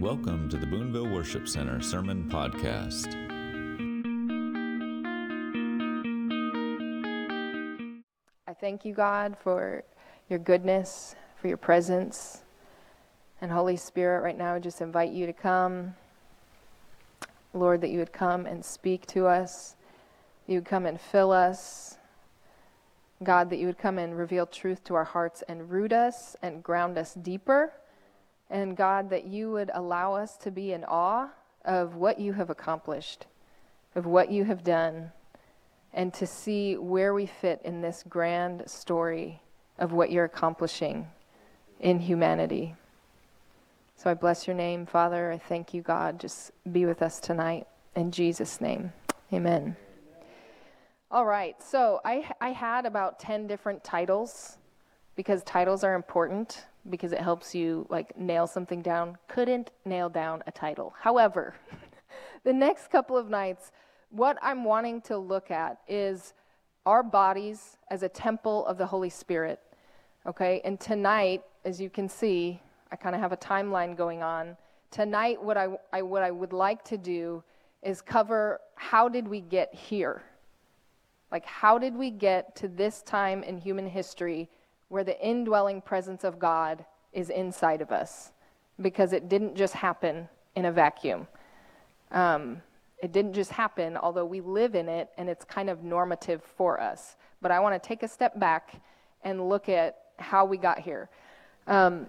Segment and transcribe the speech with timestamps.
[0.00, 3.08] Welcome to the Boonville Worship Center Sermon Podcast.
[8.48, 9.84] I thank you, God, for
[10.30, 12.44] your goodness, for your presence.
[13.42, 15.94] And Holy Spirit, right now, I just invite you to come.
[17.52, 19.76] Lord, that you would come and speak to us.
[20.46, 21.98] You would come and fill us.
[23.22, 26.62] God, that you would come and reveal truth to our hearts and root us and
[26.62, 27.74] ground us deeper.
[28.50, 31.28] And God, that you would allow us to be in awe
[31.64, 33.26] of what you have accomplished,
[33.94, 35.12] of what you have done,
[35.92, 39.40] and to see where we fit in this grand story
[39.78, 41.06] of what you're accomplishing
[41.78, 42.74] in humanity.
[43.96, 45.30] So I bless your name, Father.
[45.30, 46.20] I thank you, God.
[46.20, 47.66] Just be with us tonight.
[47.94, 48.92] In Jesus' name,
[49.32, 49.76] amen.
[51.10, 54.58] All right, so I, I had about 10 different titles
[55.16, 59.18] because titles are important because it helps you like nail something down.
[59.28, 60.94] Couldn't nail down a title.
[60.98, 61.54] However,
[62.44, 63.72] the next couple of nights,
[64.10, 66.34] what I'm wanting to look at is
[66.86, 69.60] our bodies as a temple of the Holy Spirit.
[70.26, 74.56] Okay, and tonight, as you can see, I kind of have a timeline going on.
[74.90, 77.42] Tonight, what I, I, what I would like to do
[77.82, 80.22] is cover how did we get here?
[81.30, 84.48] Like, how did we get to this time in human history
[84.90, 88.32] where the indwelling presence of God is inside of us?
[88.80, 91.26] Because it didn't just happen in a vacuum.
[92.10, 92.60] Um,
[93.02, 96.80] it didn't just happen, although we live in it and it's kind of normative for
[96.80, 97.16] us.
[97.40, 98.82] But I want to take a step back
[99.24, 101.08] and look at how we got here.
[101.66, 102.06] Um,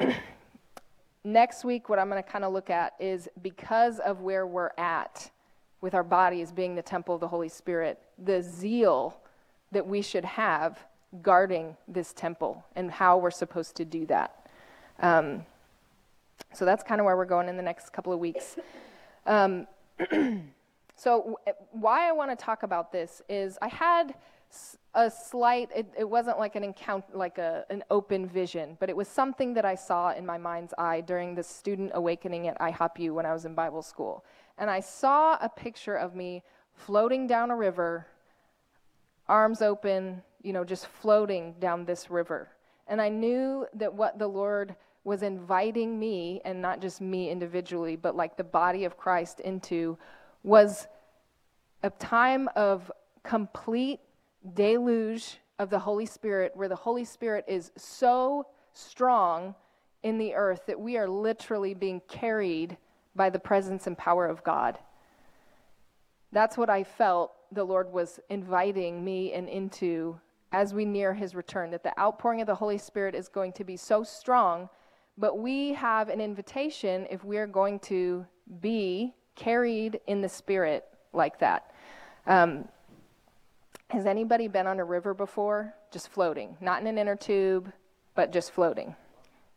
[1.24, 4.70] next week, what I'm going to kind of look at is because of where we're
[4.78, 5.30] at
[5.80, 9.20] with our bodies being the temple of the Holy Spirit, the zeal
[9.72, 10.78] that we should have
[11.22, 14.46] guarding this temple and how we're supposed to do that.
[15.00, 15.44] Um,
[16.52, 18.56] so that's kind of where we're going in the next couple of weeks.
[19.26, 19.66] Um,
[20.96, 21.36] so, w-
[21.72, 24.14] why I want to talk about this is I had
[24.94, 28.96] a slight, it, it wasn't like an encounter, like a, an open vision, but it
[28.96, 33.12] was something that I saw in my mind's eye during the student awakening at IHOPU
[33.12, 34.24] when I was in Bible school.
[34.58, 36.42] And I saw a picture of me
[36.74, 38.06] floating down a river,
[39.28, 42.48] arms open, you know, just floating down this river.
[42.86, 44.74] And I knew that what the Lord
[45.04, 49.96] was inviting me, and not just me individually, but like the body of Christ into,
[50.42, 50.86] was
[51.82, 52.90] a time of
[53.22, 54.00] complete
[54.54, 59.54] deluge of the Holy Spirit, where the Holy Spirit is so strong
[60.02, 62.76] in the earth that we are literally being carried
[63.14, 64.78] by the presence and power of God.
[66.32, 70.18] That's what I felt the Lord was inviting me and into
[70.52, 73.64] as we near his return, that the outpouring of the Holy Spirit is going to
[73.64, 74.68] be so strong,
[75.16, 78.26] but we have an invitation if we're going to
[78.60, 81.72] be carried in the Spirit like that.
[82.26, 82.68] Um,
[83.88, 85.74] has anybody been on a river before?
[85.90, 87.72] Just floating, not in an inner tube,
[88.14, 88.94] but just floating.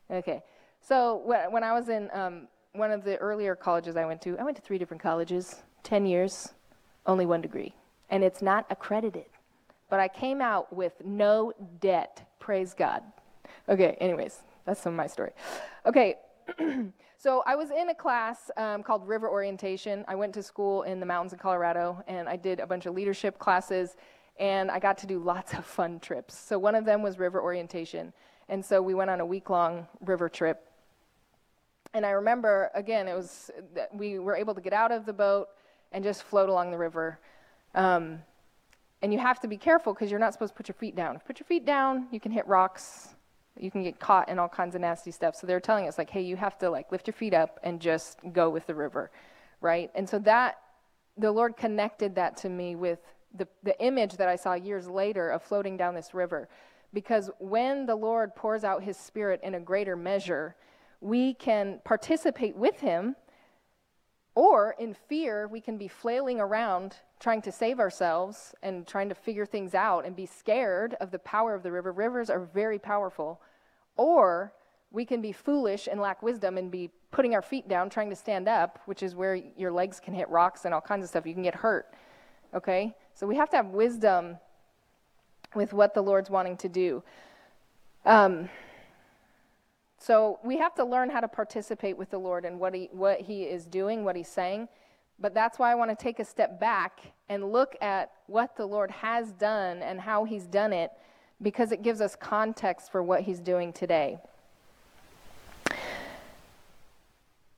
[0.10, 0.42] Okay.
[0.82, 4.44] So when I was in um, one of the earlier colleges I went to, I
[4.44, 6.54] went to three different colleges, 10 years,
[7.06, 7.74] only one degree.
[8.10, 9.26] And it's not accredited.
[9.94, 12.28] But I came out with no debt.
[12.40, 13.04] Praise God.
[13.70, 15.34] Okay, anyways, that's some of my story.
[15.86, 16.16] Okay,
[17.20, 20.04] so I was in a class um, called River Orientation.
[20.08, 22.96] I went to school in the mountains of Colorado, and I did a bunch of
[22.96, 23.96] leadership classes,
[24.40, 26.36] and I got to do lots of fun trips.
[26.36, 28.14] So one of them was River Orientation.
[28.50, 30.72] And so we went on a week long river trip.
[31.94, 33.52] And I remember, again, it was
[33.94, 35.50] we were able to get out of the boat
[35.92, 37.20] and just float along the river.
[37.76, 38.24] Um,
[39.04, 41.16] and you have to be careful because you're not supposed to put your feet down.
[41.16, 43.10] If you put your feet down, you can hit rocks.
[43.60, 45.36] You can get caught in all kinds of nasty stuff.
[45.36, 47.82] So they're telling us like, hey, you have to like lift your feet up and
[47.82, 49.12] just go with the river,
[49.60, 49.92] right?
[49.94, 50.56] And so that
[51.18, 53.00] the Lord connected that to me with
[53.36, 56.48] the, the image that I saw years later of floating down this river.
[56.94, 60.56] Because when the Lord pours out his spirit in a greater measure,
[61.02, 63.18] we can participate with him,
[64.36, 69.16] or in fear, we can be flailing around trying to save ourselves and trying to
[69.16, 71.94] figure things out and be scared of the power of the river.
[71.94, 73.40] Rivers are very powerful.
[73.96, 74.52] Or
[74.92, 78.16] we can be foolish and lack wisdom and be putting our feet down trying to
[78.18, 81.26] stand up, which is where your legs can hit rocks and all kinds of stuff.
[81.26, 81.94] You can get hurt.
[82.54, 82.94] Okay?
[83.14, 84.36] So we have to have wisdom
[85.56, 87.04] with what the Lord's wanting to do.
[88.06, 88.50] Um,
[89.98, 93.22] so we have to learn how to participate with the Lord and what he, what
[93.22, 94.68] he is doing, what he's saying.
[95.20, 97.00] But that's why I want to take a step back
[97.30, 100.92] and look at what the Lord has done and how He's done it
[101.42, 104.20] because it gives us context for what He's doing today.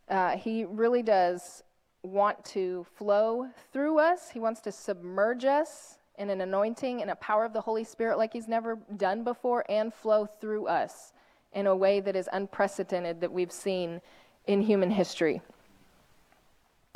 [0.07, 1.63] Uh, he really does
[2.03, 4.29] want to flow through us.
[4.29, 8.17] He wants to submerge us in an anointing and a power of the Holy Spirit
[8.17, 11.13] like he's never done before and flow through us
[11.53, 14.01] in a way that is unprecedented that we've seen
[14.45, 15.41] in human history.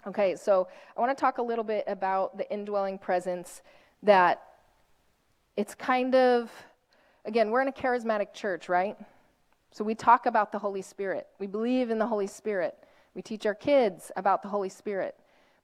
[0.07, 3.61] Okay, so I want to talk a little bit about the indwelling presence
[4.01, 4.41] that
[5.57, 6.49] it's kind of,
[7.25, 8.97] again, we're in a charismatic church, right?
[9.71, 11.27] So we talk about the Holy Spirit.
[11.37, 12.77] We believe in the Holy Spirit.
[13.13, 15.15] We teach our kids about the Holy Spirit.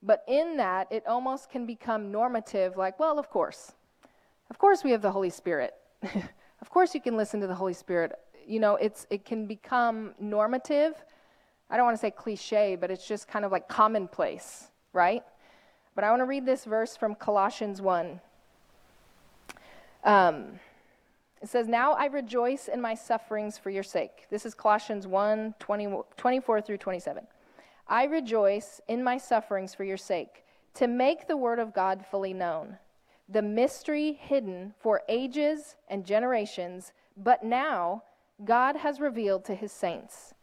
[0.04, 3.72] But in that, it almost can become normative, like, well, of course.
[4.50, 5.74] Of course, we have the Holy Spirit.
[6.04, 8.12] of course, you can listen to the Holy Spirit.
[8.46, 10.94] You know, it's, it can become normative.
[11.70, 15.24] I don't want to say cliche, but it's just kind of like commonplace, right?
[15.96, 18.20] But I want to read this verse from Colossians 1.
[20.04, 20.60] Um,
[21.42, 24.28] it says, Now I rejoice in my sufferings for your sake.
[24.30, 27.26] This is Colossians 1 20, 24 through 27.
[27.88, 30.44] I rejoice in my sufferings for your sake,
[30.76, 32.78] to make the word of God fully known,
[33.30, 38.04] the mystery hidden for ages and generations, but now
[38.44, 40.35] God has revealed to his saints.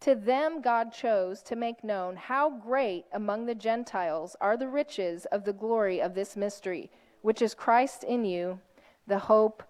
[0.00, 5.24] To them God chose to make known how great among the Gentiles are the riches
[5.26, 6.90] of the glory of this mystery,
[7.22, 8.60] which is Christ in you,
[9.06, 9.62] the hope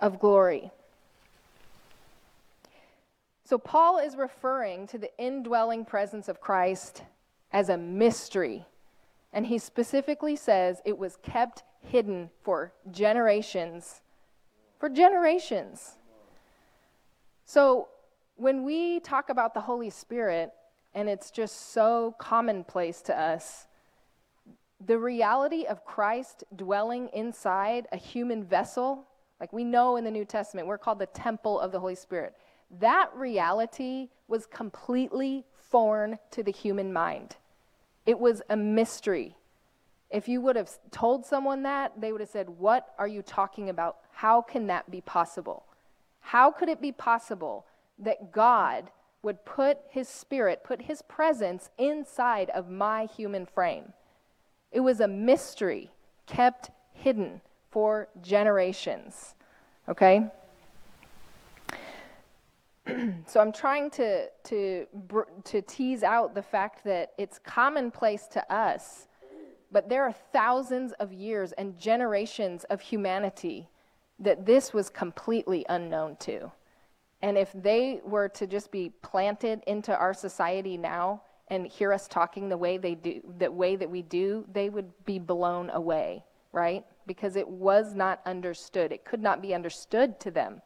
[0.00, 0.70] of glory.
[3.44, 7.02] So, Paul is referring to the indwelling presence of Christ
[7.52, 8.66] as a mystery.
[9.32, 14.00] And he specifically says it was kept hidden for generations.
[14.80, 15.92] For generations.
[17.44, 17.88] So,
[18.36, 20.52] when we talk about the Holy Spirit,
[20.94, 23.66] and it's just so commonplace to us,
[24.84, 29.06] the reality of Christ dwelling inside a human vessel,
[29.40, 32.34] like we know in the New Testament, we're called the temple of the Holy Spirit.
[32.78, 37.36] That reality was completely foreign to the human mind.
[38.04, 39.34] It was a mystery.
[40.10, 43.70] If you would have told someone that, they would have said, What are you talking
[43.70, 43.96] about?
[44.12, 45.64] How can that be possible?
[46.20, 47.66] How could it be possible
[47.98, 48.90] that God
[49.22, 53.92] would put his spirit, put his presence inside of my human frame?
[54.70, 55.90] It was a mystery
[56.26, 57.40] kept hidden
[57.70, 59.34] for generations.
[59.88, 60.26] Okay?
[63.26, 64.86] so I'm trying to, to,
[65.44, 69.08] to tease out the fact that it's commonplace to us,
[69.72, 73.68] but there are thousands of years and generations of humanity
[74.18, 76.50] that this was completely unknown to.
[77.22, 82.08] And if they were to just be planted into our society now and hear us
[82.08, 86.24] talking the way they do, the way that we do, they would be blown away,
[86.52, 86.84] right?
[87.06, 88.92] Because it was not understood.
[88.92, 90.60] It could not be understood to them.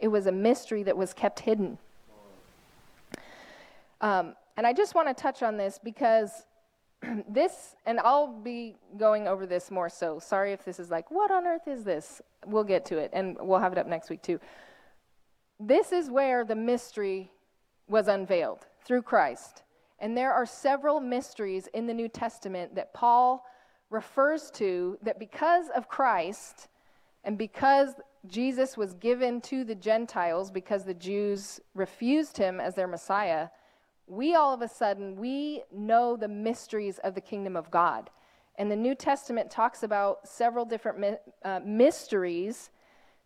[0.00, 1.78] It was a mystery that was kept hidden.
[4.00, 6.44] Um, and I just want to touch on this because
[7.28, 10.18] this, and I'll be going over this more so.
[10.18, 12.20] Sorry if this is like, what on earth is this?
[12.46, 14.40] We'll get to it, and we'll have it up next week too.
[15.64, 17.30] This is where the mystery
[17.88, 19.62] was unveiled through Christ.
[20.00, 23.46] And there are several mysteries in the New Testament that Paul
[23.88, 26.66] refers to that because of Christ
[27.22, 27.90] and because
[28.26, 33.46] Jesus was given to the Gentiles because the Jews refused him as their Messiah,
[34.08, 38.10] we all of a sudden we know the mysteries of the kingdom of God.
[38.56, 42.70] And the New Testament talks about several different uh, mysteries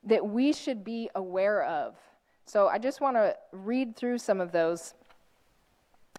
[0.05, 1.97] that we should be aware of.
[2.47, 4.95] So I just want to read through some of those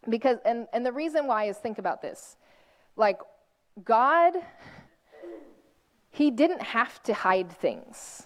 [0.07, 2.36] because and and the reason why is think about this.
[2.96, 3.19] Like
[3.84, 4.36] God
[6.17, 8.24] he didn't have to hide things.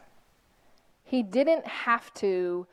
[1.04, 2.66] He didn't have to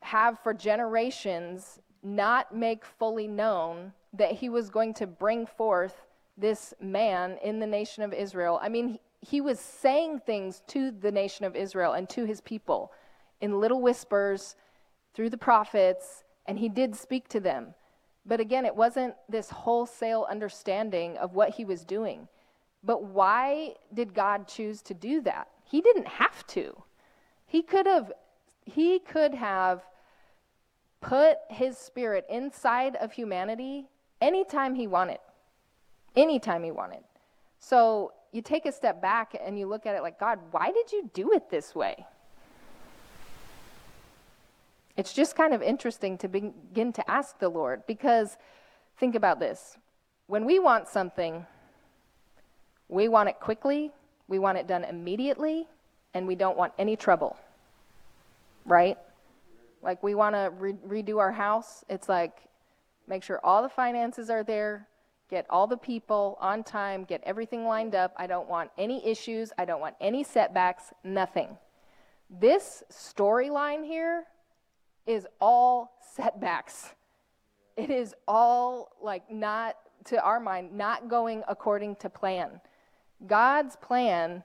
[0.00, 6.02] have for generations not make fully known that he was going to bring forth
[6.38, 8.60] this man in the nation of Israel.
[8.62, 12.40] I mean, he, he was saying things to the nation of Israel and to his
[12.40, 12.92] people
[13.40, 14.54] in little whispers
[15.14, 17.74] through the prophets, and he did speak to them.
[18.24, 22.28] But again, it wasn't this wholesale understanding of what he was doing.
[22.82, 25.48] But why did God choose to do that?
[25.64, 26.82] He didn't have to.
[27.46, 28.12] He could have
[28.64, 29.82] he could have
[31.00, 33.88] put his spirit inside of humanity
[34.20, 35.18] anytime he wanted.
[36.14, 37.02] Anytime he wanted.
[37.58, 40.92] So you take a step back and you look at it like, God, why did
[40.92, 42.06] you do it this way?
[45.00, 48.36] It's just kind of interesting to begin to ask the Lord because
[48.98, 49.78] think about this.
[50.26, 51.46] When we want something,
[52.86, 53.92] we want it quickly,
[54.28, 55.66] we want it done immediately,
[56.12, 57.38] and we don't want any trouble.
[58.66, 58.98] Right?
[59.82, 61.82] Like we want to re- redo our house.
[61.88, 62.36] It's like,
[63.08, 64.86] make sure all the finances are there,
[65.30, 68.12] get all the people on time, get everything lined up.
[68.18, 71.56] I don't want any issues, I don't want any setbacks, nothing.
[72.28, 74.26] This storyline here
[75.10, 76.94] is all setbacks.
[77.76, 82.60] It is all like not, to our mind, not going according to plan.
[83.26, 84.44] God's plan,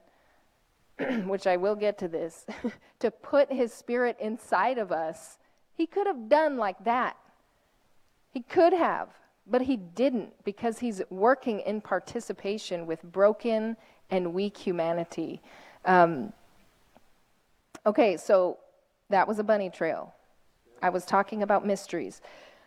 [1.26, 2.48] which I will get to this,
[3.00, 5.38] to put his spirit inside of us,
[5.76, 7.16] he could have done like that.
[8.32, 9.10] He could have,
[9.46, 13.78] but he didn't because he's working in participation with broken
[14.10, 15.42] and weak humanity.
[15.86, 16.34] Um,
[17.86, 18.58] okay, so
[19.10, 20.15] that was a bunny trail.
[20.86, 22.22] I was talking about mysteries.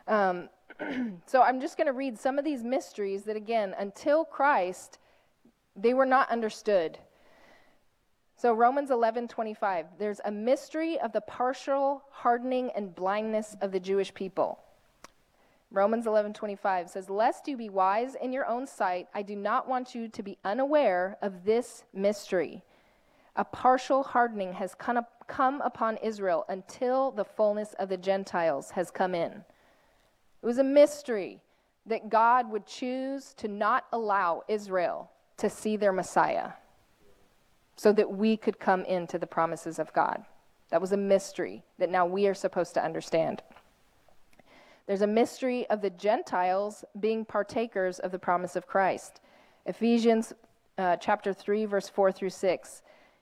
[0.08, 0.48] Um,
[1.26, 4.98] so I'm just going to read some of these mysteries that, again, until Christ,
[5.76, 6.98] they were not understood.
[8.36, 14.12] So Romans 11:25 there's a mystery of the partial hardening and blindness of the Jewish
[14.12, 14.58] people.
[15.70, 19.94] Romans 11:25 says lest you be wise in your own sight I do not want
[19.94, 22.64] you to be unaware of this mystery.
[23.36, 28.90] A partial hardening has come, come upon Israel until the fullness of the Gentiles has
[28.90, 29.32] come in.
[30.42, 31.40] It was a mystery
[31.86, 36.50] that God would choose to not allow Israel to see their Messiah
[37.76, 40.24] so that we could come into the promises of God.
[40.70, 43.42] That was a mystery that now we are supposed to understand.
[44.86, 49.20] There's a mystery of the Gentiles being partakers of the promise of Christ.
[49.66, 50.32] Ephesians
[50.78, 52.82] uh, chapter 3, verse 4 through 6.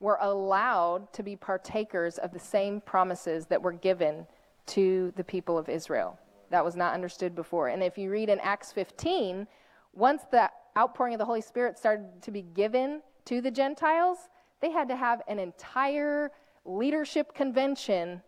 [0.00, 4.26] were allowed to be partakers of the same promises that were given
[4.66, 6.18] to the people of Israel.
[6.50, 7.68] That was not understood before.
[7.68, 9.46] And if you read in Acts 15,
[9.92, 14.18] once the outpouring of the Holy Spirit started to be given to the Gentiles,
[14.60, 16.30] they had to have an entire
[16.64, 18.22] leadership convention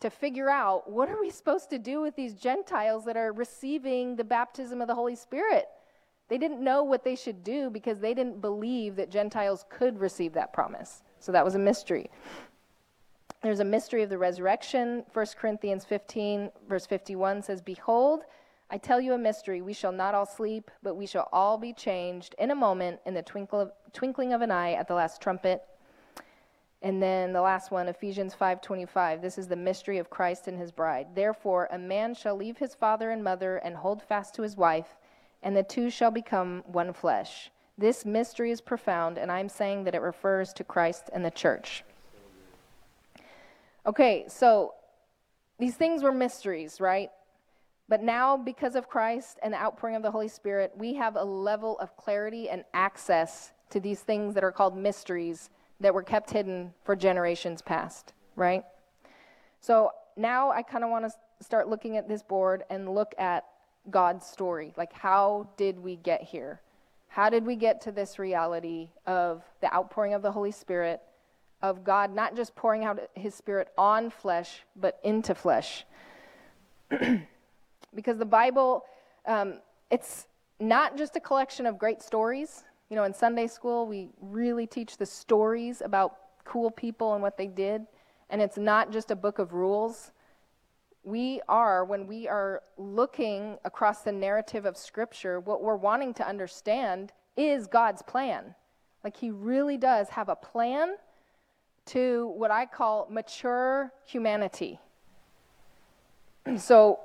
[0.00, 4.16] to figure out what are we supposed to do with these Gentiles that are receiving
[4.16, 5.66] the baptism of the Holy Spirit.
[6.28, 10.32] They didn't know what they should do because they didn't believe that Gentiles could receive
[10.32, 11.02] that promise.
[11.22, 12.10] So that was a mystery.
[13.42, 15.04] There's a mystery of the resurrection.
[15.12, 18.24] 1 Corinthians 15, verse 51 says, Behold,
[18.68, 19.62] I tell you a mystery.
[19.62, 23.14] We shall not all sleep, but we shall all be changed in a moment, in
[23.14, 25.62] the twinkle of, twinkling of an eye at the last trumpet.
[26.82, 29.22] And then the last one, Ephesians 5:25.
[29.22, 31.14] This is the mystery of Christ and his bride.
[31.14, 34.96] Therefore, a man shall leave his father and mother and hold fast to his wife,
[35.40, 37.52] and the two shall become one flesh.
[37.82, 41.82] This mystery is profound, and I'm saying that it refers to Christ and the church.
[43.84, 44.74] Okay, so
[45.58, 47.10] these things were mysteries, right?
[47.88, 51.24] But now, because of Christ and the outpouring of the Holy Spirit, we have a
[51.24, 56.30] level of clarity and access to these things that are called mysteries that were kept
[56.30, 58.62] hidden for generations past, right?
[59.58, 63.44] So now I kind of want to start looking at this board and look at
[63.90, 64.72] God's story.
[64.76, 66.60] Like, how did we get here?
[67.12, 71.02] How did we get to this reality of the outpouring of the Holy Spirit,
[71.60, 75.84] of God not just pouring out his Spirit on flesh, but into flesh?
[77.94, 78.86] because the Bible,
[79.26, 79.58] um,
[79.90, 80.26] it's
[80.58, 82.64] not just a collection of great stories.
[82.88, 86.16] You know, in Sunday school, we really teach the stories about
[86.46, 87.82] cool people and what they did.
[88.30, 90.12] And it's not just a book of rules.
[91.04, 96.26] We are, when we are looking across the narrative of Scripture, what we're wanting to
[96.26, 98.54] understand is God's plan.
[99.02, 100.94] Like, He really does have a plan
[101.86, 104.78] to what I call mature humanity.
[106.56, 107.00] so,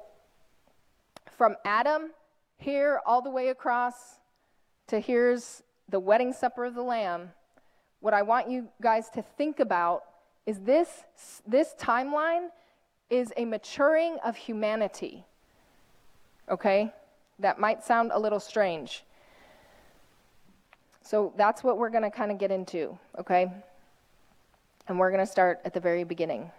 [1.35, 2.11] from Adam
[2.57, 4.19] here all the way across
[4.87, 7.31] to here's the wedding supper of the Lamb,
[7.99, 10.03] what I want you guys to think about
[10.45, 11.03] is this,
[11.45, 12.47] this timeline
[13.09, 15.23] is a maturing of humanity.
[16.49, 16.91] Okay?
[17.39, 19.03] That might sound a little strange.
[21.01, 23.49] So that's what we're going to kind of get into, okay?
[24.89, 26.51] And we're going to start at the very beginning.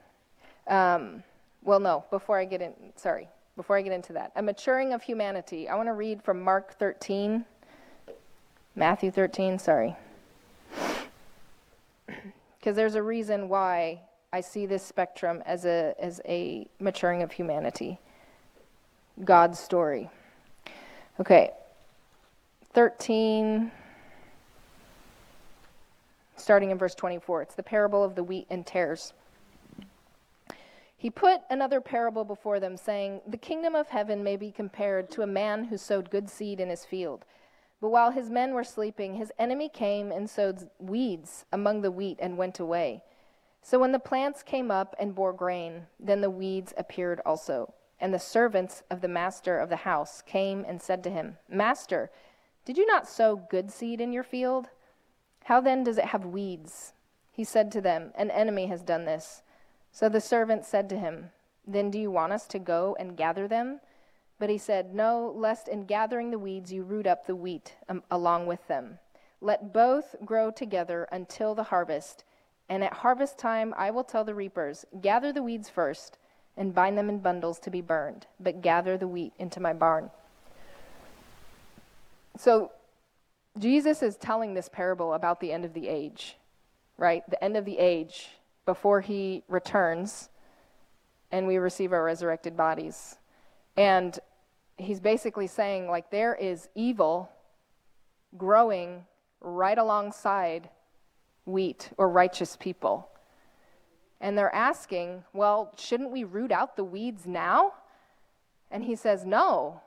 [0.66, 1.22] Um,
[1.62, 4.32] well, no, before I get in, sorry, before I get into that.
[4.36, 5.68] A maturing of humanity.
[5.68, 7.44] I want to read from Mark 13.
[8.74, 9.96] Matthew 13, sorry.
[12.58, 14.00] Because there's a reason why
[14.32, 17.99] I see this spectrum as a, as a maturing of humanity.
[19.25, 20.11] God's story.
[21.18, 21.50] Okay.
[22.75, 23.73] 13,
[26.37, 27.42] starting in verse 24.
[27.42, 29.14] It's the parable of the wheat and tares.
[30.99, 35.23] He put another parable before them, saying, The kingdom of heaven may be compared to
[35.23, 37.25] a man who sowed good seed in his field.
[37.80, 42.18] But while his men were sleeping, his enemy came and sowed weeds among the wheat
[42.20, 43.02] and went away.
[43.62, 47.74] So when the plants came up and bore grain, then the weeds appeared also.
[48.00, 52.10] And the servants of the master of the house came and said to him, Master,
[52.64, 54.68] did you not sow good seed in your field?
[55.44, 56.92] How then does it have weeds?
[57.32, 59.42] He said to them, An enemy has done this.
[59.90, 61.30] So the servant said to him,
[61.66, 63.80] Then do you want us to go and gather them?
[64.38, 68.02] But he said, No, lest in gathering the weeds you root up the wheat um,
[68.10, 68.98] along with them.
[69.40, 72.24] Let both grow together until the harvest.
[72.68, 76.18] And at harvest time I will tell the reapers, Gather the weeds first,
[76.56, 80.10] and bind them in bundles to be burned, but gather the wheat into my barn.
[82.37, 82.72] So
[83.58, 86.37] Jesus is telling this parable about the end of the age,
[86.96, 87.22] right?
[87.28, 88.28] The end of the age
[88.66, 90.28] before he returns
[91.30, 93.16] and we receive our resurrected bodies.
[93.76, 94.18] And
[94.76, 97.30] he's basically saying, like, there is evil
[98.37, 99.04] growing
[99.40, 100.70] right alongside
[101.48, 103.08] wheat or righteous people.
[104.20, 107.72] And they're asking, well, shouldn't we root out the weeds now?
[108.70, 109.80] And he says, no,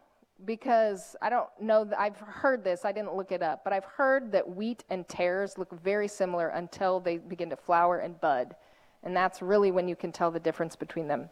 [0.45, 4.31] because I don't know, I've heard this, I didn't look it up, but I've heard
[4.31, 8.55] that wheat and tares look very similar until they begin to flower and bud.
[9.03, 11.29] And that's really when you can tell the difference between them.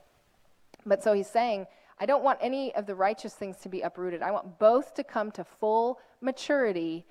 [0.86, 1.66] But so he's saying,
[2.00, 4.22] I don't want any of the righteous things to be uprooted.
[4.22, 7.06] I want both to come to full maturity,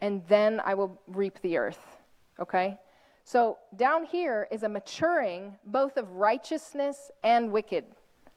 [0.00, 1.98] and then I will reap the earth.
[2.40, 2.78] Okay?
[3.24, 7.84] So down here is a maturing both of righteousness and wicked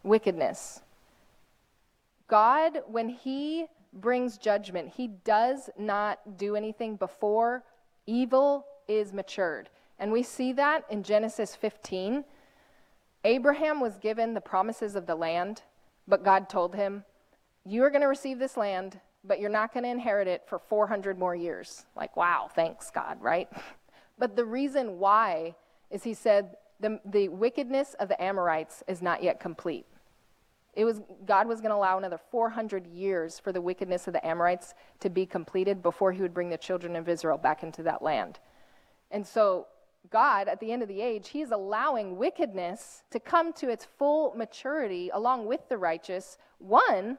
[0.03, 0.81] wickedness.
[2.27, 7.63] God, when he brings judgment, he does not do anything before
[8.05, 9.69] evil is matured.
[9.99, 12.23] And we see that in Genesis 15.
[13.23, 15.63] Abraham was given the promises of the land,
[16.07, 17.03] but God told him,
[17.65, 20.59] You are going to receive this land, but you're not going to inherit it for
[20.59, 21.85] 400 more years.
[21.95, 23.49] Like, wow, thanks, God, right?
[24.17, 25.55] But the reason why
[25.89, 29.85] is he said, the, the wickedness of the Amorites is not yet complete.
[30.73, 34.25] It was, God was going to allow another 400 years for the wickedness of the
[34.25, 38.01] Amorites to be completed before he would bring the children of Israel back into that
[38.01, 38.39] land.
[39.09, 39.67] And so,
[40.09, 43.87] God, at the end of the age, he is allowing wickedness to come to its
[43.97, 46.37] full maturity along with the righteous.
[46.57, 47.17] One,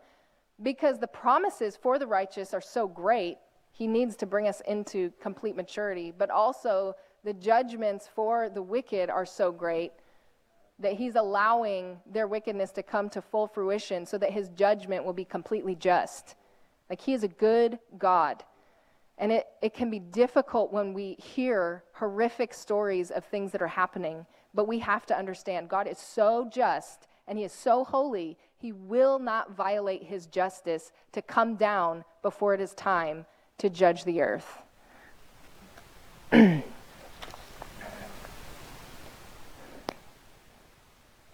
[0.63, 3.39] because the promises for the righteous are so great,
[3.77, 6.11] he needs to bring us into complete maturity.
[6.17, 9.93] But also, the judgments for the wicked are so great
[10.79, 15.13] that he's allowing their wickedness to come to full fruition so that his judgment will
[15.13, 16.37] be completely just.
[16.89, 18.45] Like he is a good God.
[19.19, 23.67] And it, it can be difficult when we hear horrific stories of things that are
[23.67, 28.39] happening, but we have to understand God is so just and he is so holy,
[28.57, 33.27] he will not violate his justice to come down before it is time
[33.59, 34.63] to judge the earth.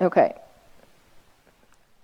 [0.03, 0.35] Okay.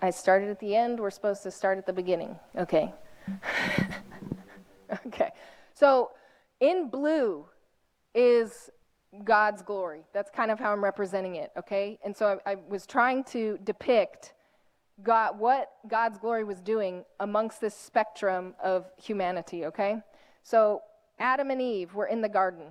[0.01, 1.01] I started at the end.
[1.01, 2.37] We're supposed to start at the beginning.
[2.57, 2.95] Okay.
[5.07, 5.31] okay.
[5.75, 6.13] So
[6.61, 7.45] in blue
[8.15, 8.71] is
[9.25, 10.03] God's glory.
[10.13, 11.99] That's kind of how I'm representing it, okay?
[12.05, 14.35] And so I, I, was trying to depict
[15.03, 20.03] God, what God's glory was doing amongst this spectrum of humanity, okay?
[20.43, 20.83] So
[21.19, 22.67] Adam and Eve were in the garden,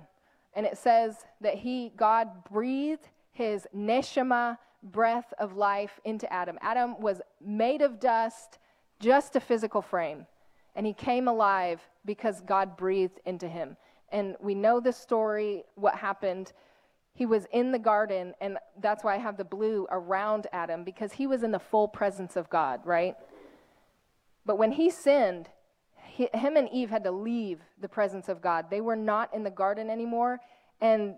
[0.54, 6.58] and it says that he, God, breathed his neshama, breath of life into Adam.
[6.62, 8.58] Adam was made of dust,
[9.00, 10.26] just a physical frame,
[10.76, 13.76] and he came alive because God breathed into him.
[14.10, 16.52] And we know the story, what happened.
[17.14, 21.12] He was in the garden, and that's why I have the blue around Adam, because
[21.12, 23.16] he was in the full presence of God, right?
[24.46, 25.48] But when he sinned,
[25.96, 28.66] he, him and Eve had to leave the presence of God.
[28.70, 30.40] They were not in the garden anymore,
[30.80, 31.16] and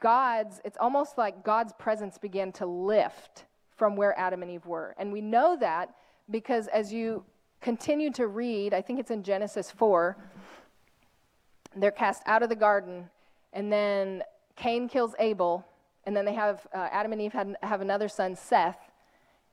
[0.00, 4.94] God's, it's almost like God's presence began to lift from where Adam and Eve were.
[4.98, 5.94] And we know that
[6.30, 7.24] because as you
[7.60, 10.16] continue to read, I think it's in Genesis 4,
[11.76, 13.08] they're cast out of the garden,
[13.52, 14.22] and then
[14.58, 15.64] Cain kills Abel,
[16.04, 18.90] and then they have uh, Adam and Eve have, have another son, Seth,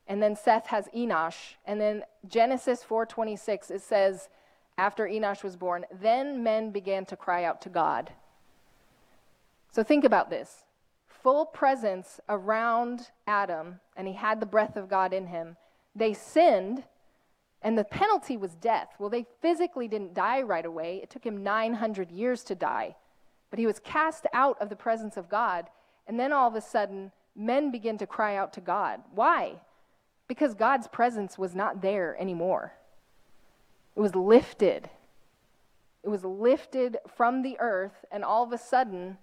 [0.08, 4.30] and then Seth has Enosh, and then Genesis 4:26 it says
[4.78, 8.12] after Enosh was born, then men began to cry out to God.
[9.72, 10.64] So think about this
[11.08, 15.56] full presence around Adam, and he had the breath of God in him.
[15.96, 16.84] They sinned,
[17.62, 18.90] And the penalty was death.
[19.00, 21.00] Well, they physically didn't die right away.
[21.02, 22.96] It took him 900 years to die.
[23.50, 25.68] But he was cast out of the presence of God.
[26.08, 29.02] And then all of a sudden, men begin to cry out to God.
[29.14, 29.54] Why?
[30.28, 32.74] Because God's presence was not there anymore.
[33.96, 34.90] It was lifted.
[36.04, 39.18] It was lifted from the earth, and all of a sudden,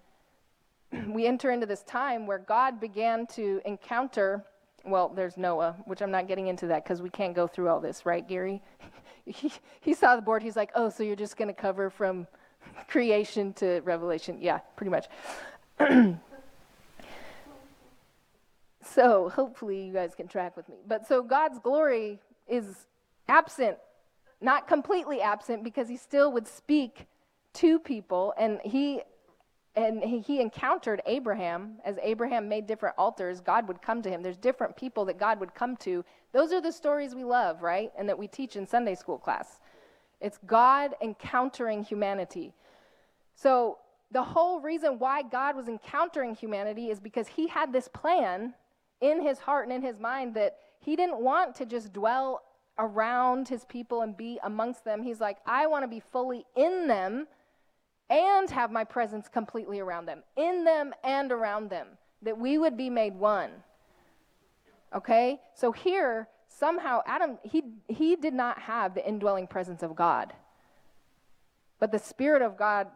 [1.08, 4.44] we enter into this time where God began to encounter
[4.84, 7.80] well, there's Noah, which I'm not getting into that because we can't go through all
[7.80, 8.62] this, right, Gary?
[9.26, 10.42] he, he saw the board.
[10.42, 12.26] He's like, oh, so you're just going to cover from
[12.88, 14.38] creation to Revelation?
[14.40, 15.08] Yeah, pretty much.
[18.84, 20.76] so hopefully you guys can track with me.
[20.86, 22.86] But so God's glory is
[23.28, 23.78] absent,
[24.40, 27.06] not completely absent, because he still would speak
[27.54, 29.02] to people, and he
[29.74, 31.78] and he encountered Abraham.
[31.84, 34.22] As Abraham made different altars, God would come to him.
[34.22, 36.04] There's different people that God would come to.
[36.32, 37.90] Those are the stories we love, right?
[37.96, 39.60] And that we teach in Sunday school class.
[40.22, 42.54] It's God encountering humanity.
[43.34, 43.78] So,
[44.12, 48.54] the whole reason why God was encountering humanity is because he had this plan
[49.00, 52.42] in his heart and in his mind that he didn't want to just dwell
[52.78, 55.02] around his people and be amongst them.
[55.02, 57.26] He's like, I want to be fully in them
[58.10, 61.88] and have my presence completely around them, in them and around them,
[62.20, 63.50] that we would be made one.
[64.94, 65.40] Okay?
[65.54, 70.32] So here, somehow, Adam, he, he did not have the indwelling presence of God.
[71.78, 72.88] But the Spirit of God,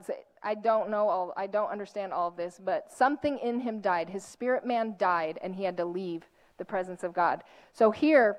[0.42, 4.10] I don't know all, I don't understand all of this, but something in him died.
[4.10, 6.22] His spirit man died, and he had to leave
[6.58, 7.42] the presence of God.
[7.72, 8.36] So here,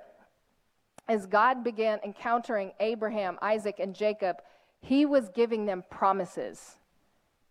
[1.08, 4.38] as God began encountering Abraham, Isaac, and Jacob,
[4.80, 6.78] he was giving them promises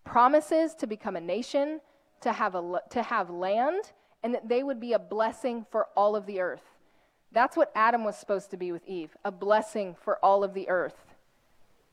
[0.06, 1.80] promises to become a nation,
[2.22, 6.16] to have, a, to have land, and that they would be a blessing for all
[6.16, 6.75] of the earth.
[7.32, 10.68] That's what Adam was supposed to be with Eve a blessing for all of the
[10.68, 11.14] earth.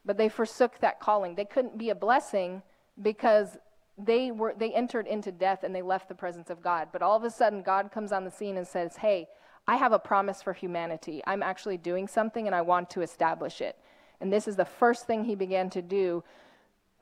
[0.06, 1.36] But they forsook that calling.
[1.36, 2.62] They couldn't be a blessing
[3.02, 3.58] because
[3.98, 6.90] they were they entered into death and they left the presence of God.
[6.92, 9.28] But all of a sudden God comes on the scene and says, "Hey,
[9.68, 11.22] I have a promise for humanity.
[11.26, 13.78] I'm actually doing something and I want to establish it."
[14.24, 16.24] and this is the first thing he began to do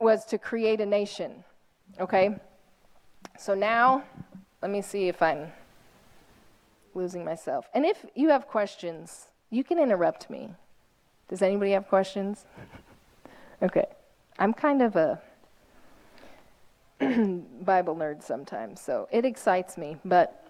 [0.00, 1.44] was to create a nation
[2.00, 2.36] okay
[3.38, 4.02] so now
[4.60, 5.46] let me see if i'm
[6.94, 7.66] losing myself.
[7.74, 10.54] And if you have questions you can interrupt me.
[11.28, 12.46] Does anybody have questions?
[13.62, 13.86] Okay.
[14.40, 15.22] I'm kind of a
[17.62, 20.44] bible nerd sometimes so it excites me but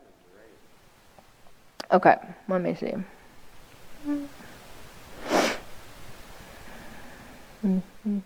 [1.90, 2.16] okay
[2.48, 2.94] let me see.
[7.64, 8.18] Mm-hmm.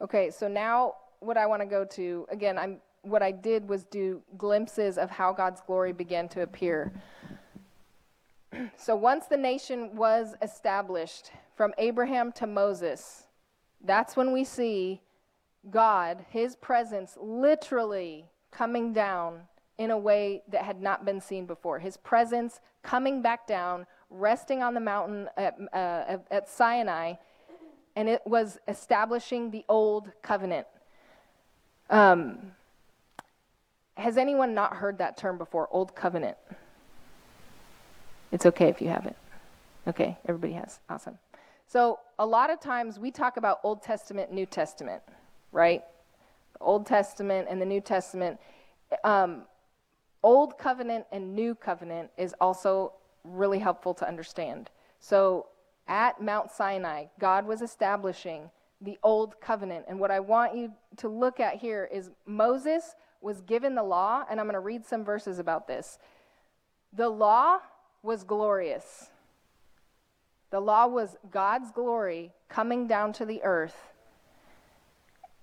[0.00, 3.84] Okay, so now what I want to go to again, I'm what I did was
[3.84, 6.92] do glimpses of how God's glory began to appear.
[8.76, 13.26] So once the nation was established from Abraham to Moses,
[13.84, 15.02] that's when we see
[15.70, 19.40] God, his presence literally coming down
[19.78, 21.78] in a way that had not been seen before.
[21.78, 27.14] His presence coming back down, resting on the mountain at, uh, at Sinai,
[27.94, 30.66] and it was establishing the old covenant.
[31.90, 32.52] Um,
[33.96, 35.68] has anyone not heard that term before?
[35.70, 36.36] Old covenant.
[38.32, 39.16] It's okay if you haven't.
[39.88, 40.80] Okay, everybody has.
[40.88, 41.18] Awesome.
[41.66, 45.02] So, a lot of times we talk about Old Testament, New Testament,
[45.52, 45.82] right?
[46.60, 48.38] Old Testament and the New Testament.
[49.04, 49.42] Um,
[50.22, 54.70] Old covenant and New covenant is also really helpful to understand.
[54.98, 55.46] So,
[55.88, 59.86] at Mount Sinai, God was establishing the old covenant.
[59.88, 62.94] And what I want you to look at here is Moses
[63.26, 65.98] was given the law, and I'm going to read some verses about this.
[66.92, 67.58] The law
[68.04, 69.10] was glorious.
[70.50, 73.92] The law was God's glory coming down to the earth.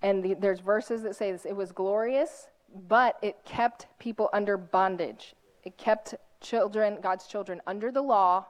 [0.01, 2.47] And the, there's verses that say this it was glorious,
[2.87, 5.35] but it kept people under bondage.
[5.65, 8.45] It kept children, God's children, under the law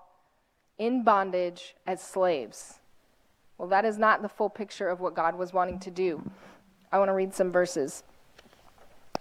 [0.77, 2.75] in bondage as slaves.
[3.57, 6.21] Well, that is not the full picture of what God was wanting to do.
[6.91, 8.03] I want to read some verses.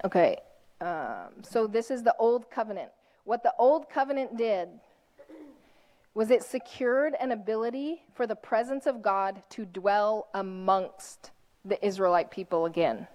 [0.05, 0.37] Okay,
[0.81, 2.91] um, so this is the Old Covenant.
[3.25, 4.69] What the Old Covenant did
[6.15, 11.31] was it secured an ability for the presence of God to dwell amongst
[11.65, 13.07] the Israelite people again.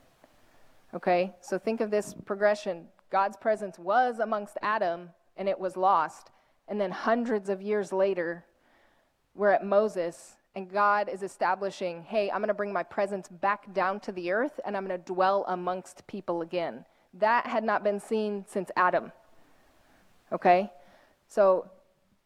[0.94, 2.88] Okay, so think of this progression.
[3.12, 6.32] God's presence was amongst Adam and it was lost.
[6.68, 8.46] And then hundreds of years later,
[9.36, 13.72] we're at Moses, and God is establishing, hey, I'm going to bring my presence back
[13.76, 16.84] down to the earth, and I'm going to dwell amongst people again.
[17.14, 19.12] That had not been seen since Adam.
[20.32, 20.72] Okay?
[21.28, 21.70] So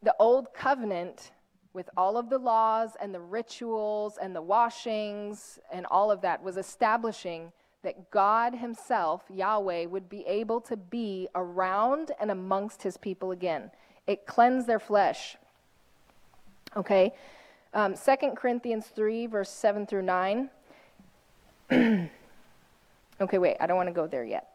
[0.01, 1.31] the old covenant
[1.73, 6.41] with all of the laws and the rituals and the washings and all of that
[6.41, 7.51] was establishing
[7.83, 13.71] that God Himself, Yahweh, would be able to be around and amongst His people again.
[14.07, 15.35] It cleansed their flesh.
[16.77, 17.11] Okay?
[17.73, 20.49] Um, 2 Corinthians 3, verse 7 through 9.
[21.71, 24.49] okay, wait, I don't want to go there yet.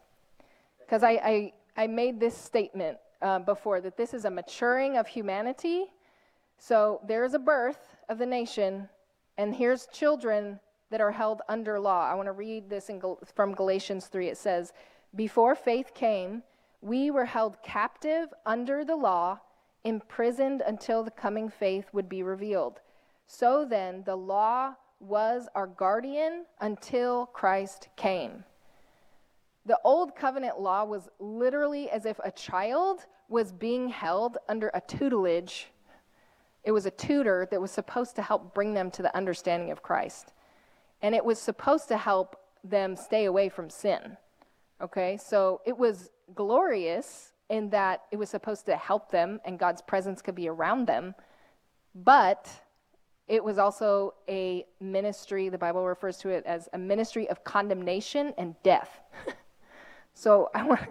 [0.79, 5.07] Because I, I, I made this statement uh, before that this is a maturing of
[5.07, 5.85] humanity.
[6.59, 8.87] So there is a birth of the nation,
[9.37, 10.59] and here's children
[10.91, 12.09] that are held under law.
[12.09, 14.27] I want to read this Gal- from Galatians 3.
[14.27, 14.73] It says,
[15.15, 16.43] Before faith came,
[16.81, 19.39] we were held captive under the law,
[19.83, 22.79] imprisoned until the coming faith would be revealed.
[23.27, 28.43] So then, the law was our guardian until Christ came.
[29.65, 34.81] The old covenant law was literally as if a child was being held under a
[34.81, 35.67] tutelage.
[36.63, 39.83] It was a tutor that was supposed to help bring them to the understanding of
[39.83, 40.31] Christ.
[41.01, 44.17] And it was supposed to help them stay away from sin.
[44.81, 49.81] Okay, so it was glorious in that it was supposed to help them and God's
[49.81, 51.13] presence could be around them.
[51.93, 52.49] But
[53.27, 58.33] it was also a ministry, the Bible refers to it as a ministry of condemnation
[58.37, 59.01] and death.
[60.13, 60.81] so I want,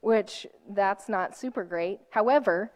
[0.00, 2.00] which that's not super great.
[2.10, 2.70] However,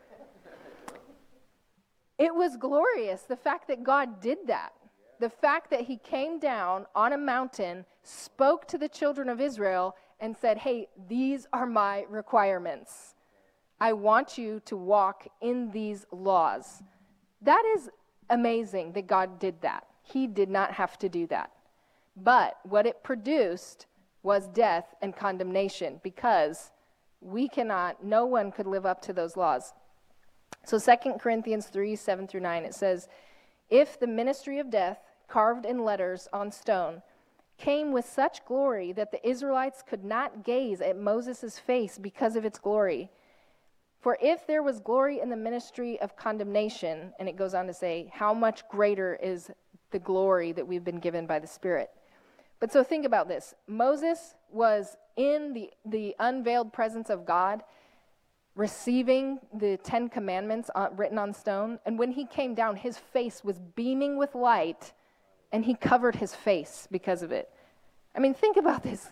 [2.19, 4.73] it was glorious the fact that God did that.
[5.21, 9.95] The fact that he came down on a mountain, spoke to the children of Israel,
[10.19, 13.15] and said, Hey, these are my requirements.
[13.81, 16.83] I want you to walk in these laws.
[17.43, 17.91] That is
[18.31, 19.87] amazing that God did that.
[20.03, 21.51] He did not have to do that.
[22.17, 23.87] But what it produced
[24.23, 26.71] was death and condemnation because
[27.21, 29.73] we cannot, no one could live up to those laws.
[30.65, 33.09] So 2 Corinthians 3 7 through 9, it says,
[33.69, 37.03] If the ministry of death, carved in letters on stone,
[37.57, 42.45] came with such glory that the Israelites could not gaze at Moses' face because of
[42.45, 43.11] its glory,
[44.01, 47.75] for if there was glory in the ministry of condemnation, and it goes on to
[47.75, 49.51] say, how much greater is
[49.91, 51.91] the glory that we've been given by the Spirit.
[52.61, 57.63] But so think about this Moses was in the, the unveiled presence of God,
[58.55, 61.79] receiving the Ten Commandments on, written on stone.
[61.85, 64.93] And when he came down, his face was beaming with light,
[65.53, 67.51] and he covered his face because of it.
[68.15, 69.11] I mean, think about this.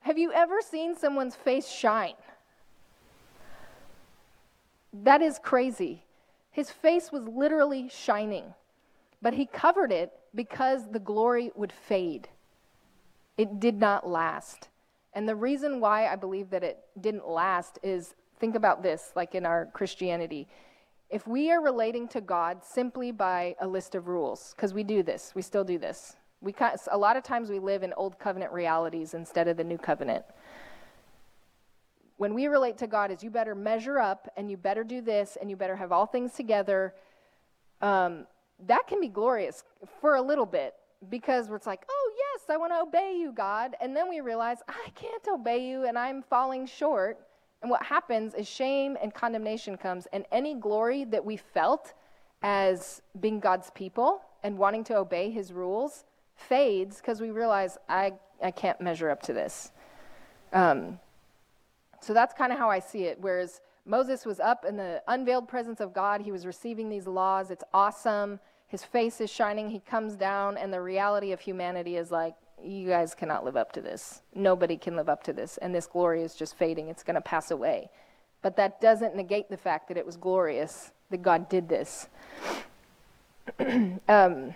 [0.00, 2.14] Have you ever seen someone's face shine?
[5.02, 6.04] That is crazy.
[6.52, 8.54] His face was literally shining,
[9.20, 12.28] but he covered it because the glory would fade.
[13.36, 14.68] It did not last.
[15.12, 19.34] And the reason why I believe that it didn't last is think about this, like
[19.34, 20.46] in our Christianity.
[21.10, 25.02] If we are relating to God simply by a list of rules, because we do
[25.02, 26.16] this, we still do this.
[26.40, 26.54] We,
[26.92, 30.24] a lot of times we live in old covenant realities instead of the new covenant
[32.16, 35.36] when we relate to God is you better measure up and you better do this
[35.40, 36.94] and you better have all things together.
[37.80, 38.26] Um,
[38.66, 39.64] that can be glorious
[40.00, 40.74] for a little bit
[41.10, 43.74] because it's like, oh, yes, I want to obey you, God.
[43.80, 47.18] And then we realize, I can't obey you and I'm falling short.
[47.62, 51.94] And what happens is shame and condemnation comes, and any glory that we felt
[52.42, 56.04] as being God's people and wanting to obey his rules
[56.36, 59.72] fades because we realize, I, I can't measure up to this.
[60.52, 61.00] Um,
[62.04, 63.18] so that's kind of how I see it.
[63.20, 67.50] Whereas Moses was up in the unveiled presence of God, he was receiving these laws.
[67.50, 68.40] It's awesome.
[68.66, 69.70] His face is shining.
[69.70, 73.72] He comes down, and the reality of humanity is like, you guys cannot live up
[73.72, 74.22] to this.
[74.34, 75.58] Nobody can live up to this.
[75.58, 77.90] And this glory is just fading, it's going to pass away.
[78.42, 82.08] But that doesn't negate the fact that it was glorious that God did this.
[84.08, 84.54] um,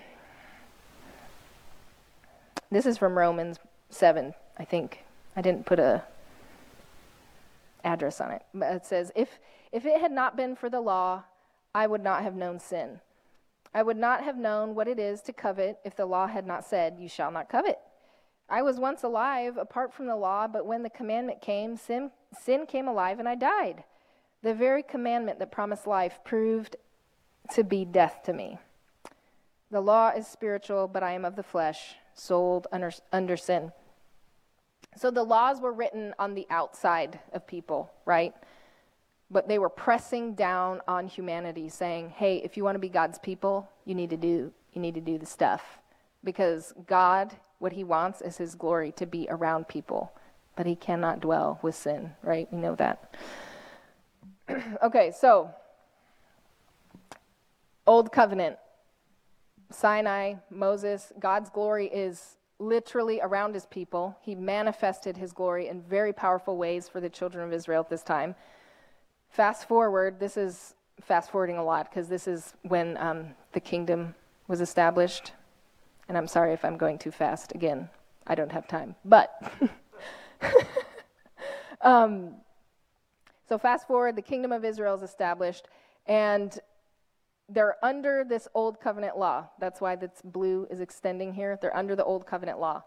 [2.71, 3.59] this is from Romans
[3.89, 5.05] 7, I think.
[5.37, 6.03] I didn't put a
[7.89, 8.43] address on it.
[8.55, 9.39] But It says, if,
[9.73, 11.25] if it had not been for the law,
[11.75, 13.01] I would not have known sin.
[13.75, 16.65] I would not have known what it is to covet if the law had not
[16.65, 17.79] said, You shall not covet.
[18.49, 22.65] I was once alive apart from the law, but when the commandment came, sin, sin
[22.67, 23.85] came alive and I died.
[24.43, 26.77] The very commandment that promised life proved
[27.55, 28.59] to be death to me.
[29.71, 33.73] The law is spiritual, but I am of the flesh, sold under, under sin.
[34.99, 38.35] So the laws were written on the outside of people, right?
[39.31, 43.19] But they were pressing down on humanity, saying, "Hey, if you want to be God's
[43.19, 45.79] people, you need to do you need to do the stuff."
[46.25, 50.13] Because God, what he wants is his glory to be around people,
[50.57, 52.53] but he cannot dwell with sin, right?
[52.53, 53.15] We know that.
[54.83, 55.55] okay, so
[57.87, 58.59] Old Covenant,
[59.71, 64.17] Sinai, Moses, God's glory is literally around his people.
[64.21, 68.03] He manifested his glory in very powerful ways for the children of Israel at this
[68.03, 68.35] time.
[69.31, 74.15] Fast forward, this is fast forwarding a lot because this is when um, the kingdom
[74.49, 75.33] was established.
[76.09, 77.55] And I'm sorry if I'm going too fast.
[77.55, 77.89] Again,
[78.27, 78.95] I don't have time.
[79.05, 79.31] But,
[81.81, 82.35] um,
[83.49, 85.69] so fast forward, the kingdom of Israel is established,
[86.07, 86.59] and
[87.49, 89.49] they're under this old covenant law.
[89.59, 91.59] That's why this blue is extending here.
[91.61, 92.83] They're under the old covenant law.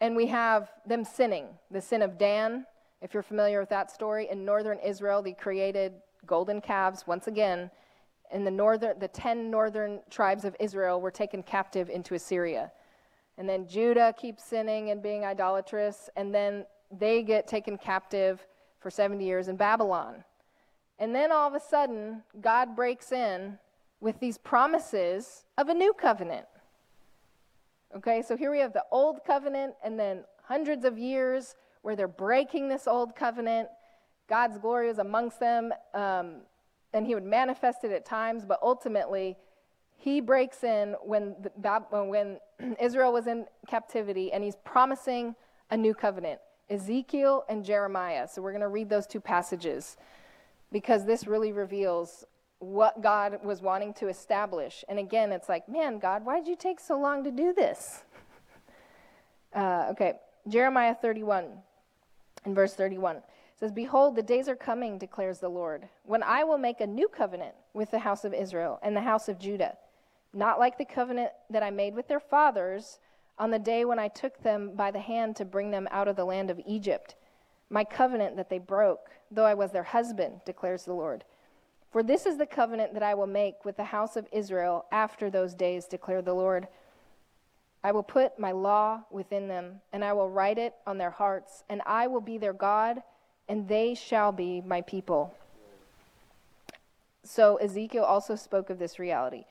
[0.00, 2.66] And we have them sinning the sin of Dan,
[3.00, 4.28] if you're familiar with that story.
[4.30, 5.94] In northern Israel, they created
[6.26, 7.70] golden calves once again.
[8.32, 12.72] In the northern, the 10 northern tribes of Israel were taken captive into Assyria.
[13.38, 18.46] And then Judah keeps sinning and being idolatrous, and then they get taken captive
[18.78, 20.24] for 70 years in Babylon.
[20.98, 23.58] And then all of a sudden, God breaks in
[24.02, 26.44] with these promises of a new covenant.
[27.96, 32.08] Okay, so here we have the old covenant, and then hundreds of years where they're
[32.08, 33.68] breaking this old covenant.
[34.28, 36.38] God's glory is amongst them, um,
[36.92, 39.36] and He would manifest it at times, but ultimately,
[39.96, 42.38] He breaks in when, the, when
[42.80, 45.36] Israel was in captivity, and He's promising
[45.70, 48.26] a new covenant Ezekiel and Jeremiah.
[48.26, 49.96] So we're going to read those two passages
[50.72, 52.24] because this really reveals
[52.62, 54.84] what God was wanting to establish.
[54.88, 58.02] And again, it's like, man, God, why did you take so long to do this?
[59.54, 60.14] Uh, okay,
[60.48, 61.44] Jeremiah 31
[62.46, 63.18] in verse 31
[63.60, 67.06] says, Behold, the days are coming, declares the Lord, when I will make a new
[67.06, 69.76] covenant with the house of Israel and the house of Judah,
[70.32, 72.98] not like the covenant that I made with their fathers
[73.38, 76.16] on the day when I took them by the hand to bring them out of
[76.16, 77.14] the land of Egypt,
[77.68, 81.24] my covenant that they broke, though I was their husband, declares the Lord.
[81.92, 85.28] For this is the covenant that I will make with the house of Israel after
[85.28, 86.66] those days, declared the Lord.
[87.84, 91.64] I will put my law within them, and I will write it on their hearts,
[91.68, 93.02] and I will be their God,
[93.46, 95.34] and they shall be my people.
[97.24, 99.44] So Ezekiel also spoke of this reality.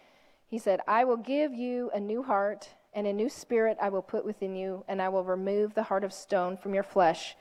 [0.48, 4.02] He said, I will give you a new heart, and a new spirit I will
[4.02, 7.36] put within you, and I will remove the heart of stone from your flesh,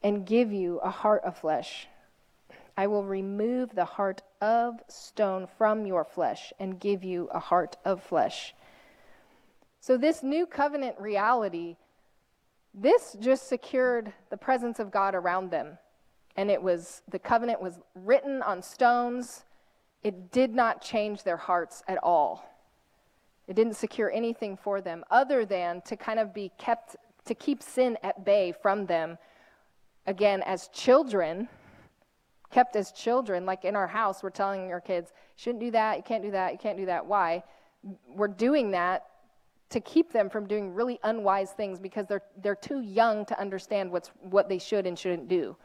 [0.00, 1.88] and give you a heart of flesh
[2.80, 7.76] I will remove the heart of stone from your flesh and give you a heart
[7.84, 8.54] of flesh.
[9.80, 11.76] So, this new covenant reality,
[12.72, 15.76] this just secured the presence of God around them.
[16.36, 19.44] And it was, the covenant was written on stones.
[20.02, 22.48] It did not change their hearts at all.
[23.46, 27.62] It didn't secure anything for them other than to kind of be kept, to keep
[27.62, 29.18] sin at bay from them.
[30.06, 31.50] Again, as children,
[32.50, 36.02] kept as children, like in our house, we're telling our kids, shouldn't do that, you
[36.02, 37.06] can't do that, you can't do that.
[37.06, 37.42] Why?
[38.08, 39.06] We're doing that
[39.70, 43.90] to keep them from doing really unwise things because they're, they're too young to understand
[43.90, 45.56] what's, what they should and shouldn't do.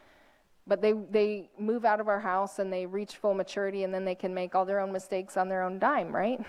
[0.67, 4.05] But they, they move out of our house and they reach full maturity and then
[4.05, 6.39] they can make all their own mistakes on their own dime, right?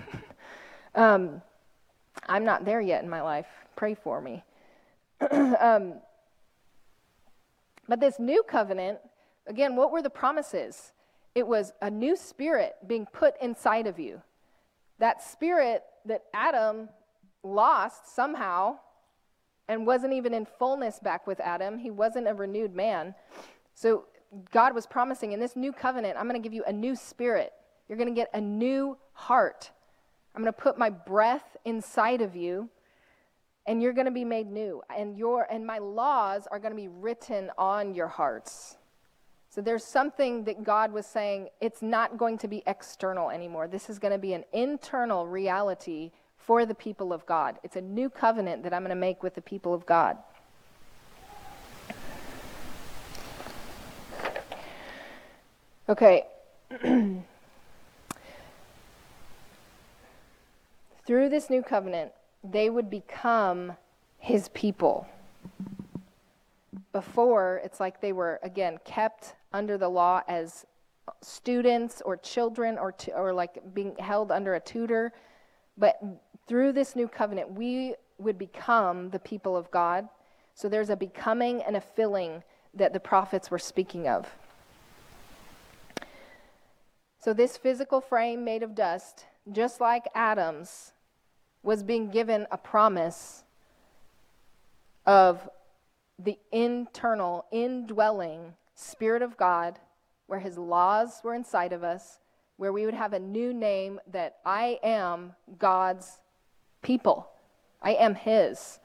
[0.94, 1.40] um,
[2.26, 3.46] I'm not there yet in my life.
[3.74, 4.44] Pray for me.
[5.30, 5.94] um,
[7.88, 8.98] but this new covenant
[9.46, 10.92] Again, what were the promises?
[11.34, 14.22] It was a new spirit being put inside of you.
[14.98, 16.88] That spirit that Adam
[17.42, 18.78] lost somehow
[19.68, 23.14] and wasn't even in fullness back with Adam, he wasn't a renewed man.
[23.74, 24.04] So
[24.50, 27.52] God was promising in this new covenant, I'm going to give you a new spirit.
[27.88, 29.70] You're going to get a new heart.
[30.34, 32.68] I'm going to put my breath inside of you
[33.66, 36.76] and you're going to be made new and your and my laws are going to
[36.76, 38.76] be written on your hearts.
[39.56, 43.66] So there's something that God was saying, it's not going to be external anymore.
[43.66, 47.58] This is going to be an internal reality for the people of God.
[47.62, 50.18] It's a new covenant that I'm going to make with the people of God.
[55.88, 56.26] Okay.
[61.06, 62.12] Through this new covenant,
[62.44, 63.72] they would become
[64.18, 65.08] his people.
[66.92, 70.66] Before, it's like they were, again, kept under the law as
[71.22, 75.12] students or children or, or like being held under a tutor.
[75.78, 76.00] But
[76.46, 80.08] through this new covenant, we would become the people of God.
[80.54, 82.42] So there's a becoming and a filling
[82.74, 84.26] that the prophets were speaking of.
[87.18, 90.92] So, this physical frame made of dust, just like Adam's,
[91.64, 93.42] was being given a promise
[95.04, 95.48] of
[96.18, 99.80] the internal, indwelling Spirit of God,
[100.26, 102.18] where His laws were inside of us,
[102.58, 106.20] where we would have a new name that I am God's
[106.82, 107.28] people.
[107.82, 108.78] I am His.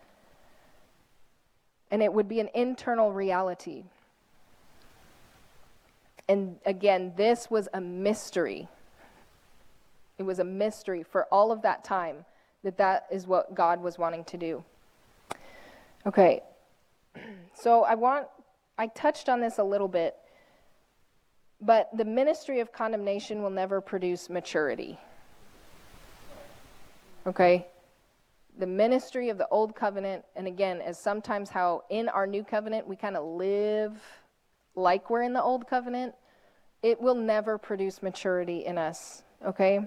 [1.92, 3.84] And it would be an internal reality.
[6.30, 8.70] And again, this was a mystery.
[10.18, 12.26] It was a mystery for all of that time
[12.64, 14.64] that that is what God was wanting to do.
[16.06, 16.42] Okay.
[17.54, 18.28] So I want
[18.82, 20.16] I touched on this a little bit,
[21.62, 24.98] but the ministry of condemnation will never produce maturity.
[27.28, 27.68] Okay?
[28.58, 32.88] The ministry of the old covenant, and again, as sometimes how in our new covenant
[32.88, 34.02] we kind of live
[34.74, 36.16] like we're in the old covenant,
[36.82, 39.22] it will never produce maturity in us.
[39.46, 39.82] Okay?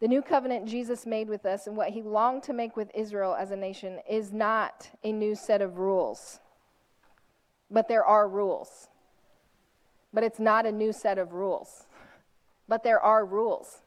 [0.00, 3.36] The new covenant Jesus made with us and what he longed to make with Israel
[3.38, 6.40] as a nation is not a new set of rules,
[7.74, 8.88] but there are rules.
[10.12, 11.86] But it's not a new set of rules,
[12.68, 13.82] but there are rules.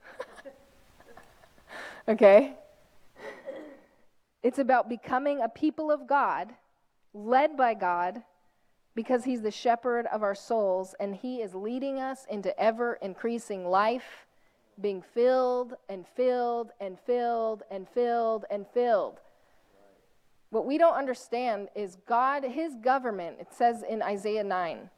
[2.08, 2.54] okay?
[4.44, 6.54] It's about becoming a people of God,
[7.14, 8.22] led by God,
[8.94, 13.66] because He's the shepherd of our souls, and He is leading us into ever increasing
[13.66, 14.26] life
[14.82, 19.22] being filled and filled and filled and filled and filled.
[20.50, 24.89] What we don't understand is God, His government, it says in Isaiah 9,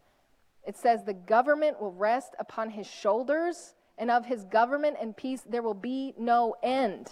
[0.67, 5.41] it says, the government will rest upon His shoulders, and of His government and peace
[5.49, 7.09] there will be no end.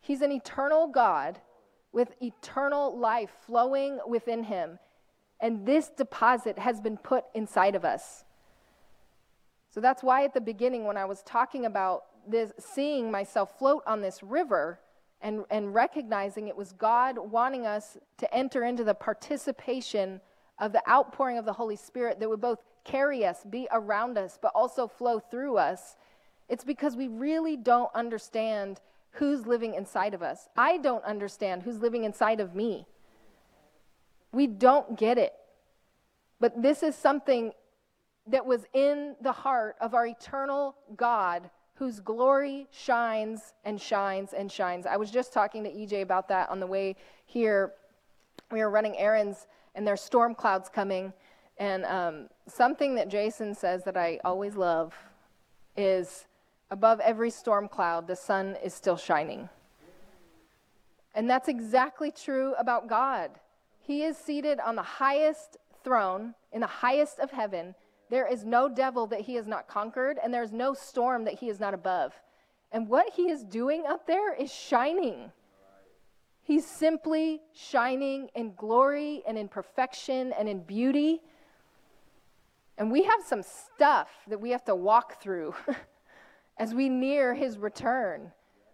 [0.00, 1.40] He's an eternal God
[1.92, 4.78] with eternal life flowing within Him.
[5.40, 8.24] And this deposit has been put inside of us.
[9.70, 13.82] So that's why at the beginning, when I was talking about this, seeing myself float
[13.86, 14.78] on this river
[15.22, 20.20] and, and recognizing it was God wanting us to enter into the participation
[20.58, 24.38] of the outpouring of the Holy Spirit that would both carry us, be around us,
[24.40, 25.96] but also flow through us,
[26.48, 28.80] it's because we really don't understand
[29.12, 30.48] who's living inside of us.
[30.56, 32.86] I don't understand who's living inside of me.
[34.32, 35.32] We don't get it.
[36.40, 37.52] But this is something
[38.26, 41.50] that was in the heart of our eternal God
[41.82, 44.86] whose glory shines and shines and shines.
[44.86, 46.94] I was just talking to EJ about that on the way
[47.26, 47.72] here.
[48.52, 51.12] We were running errands and there's storm clouds coming.
[51.58, 54.94] And um, something that Jason says that I always love
[55.76, 56.28] is
[56.70, 59.48] above every storm cloud, the sun is still shining.
[61.16, 63.32] And that's exactly true about God.
[63.80, 67.74] He is seated on the highest throne in the highest of heaven,
[68.12, 71.48] there is no devil that he has not conquered, and there's no storm that he
[71.48, 72.12] is not above.
[72.70, 75.32] And what he is doing up there is shining.
[76.42, 81.22] He's simply shining in glory and in perfection and in beauty.
[82.76, 85.54] And we have some stuff that we have to walk through
[86.58, 88.30] as we near his return.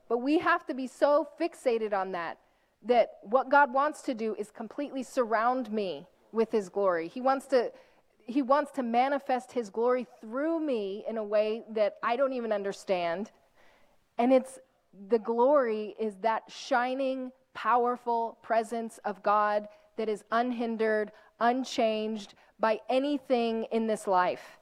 [0.09, 2.39] But we have to be so fixated on that
[2.87, 7.07] that what God wants to do is completely surround me with his glory.
[7.07, 7.71] He wants to
[8.29, 12.53] he wants to manifest his glory through me in a way that I don't even
[12.53, 13.31] understand.
[14.19, 14.59] And it's
[15.09, 19.67] the glory is that shining, powerful presence of God
[19.97, 21.11] that is unhindered,
[21.41, 24.59] unchanged by anything in this life.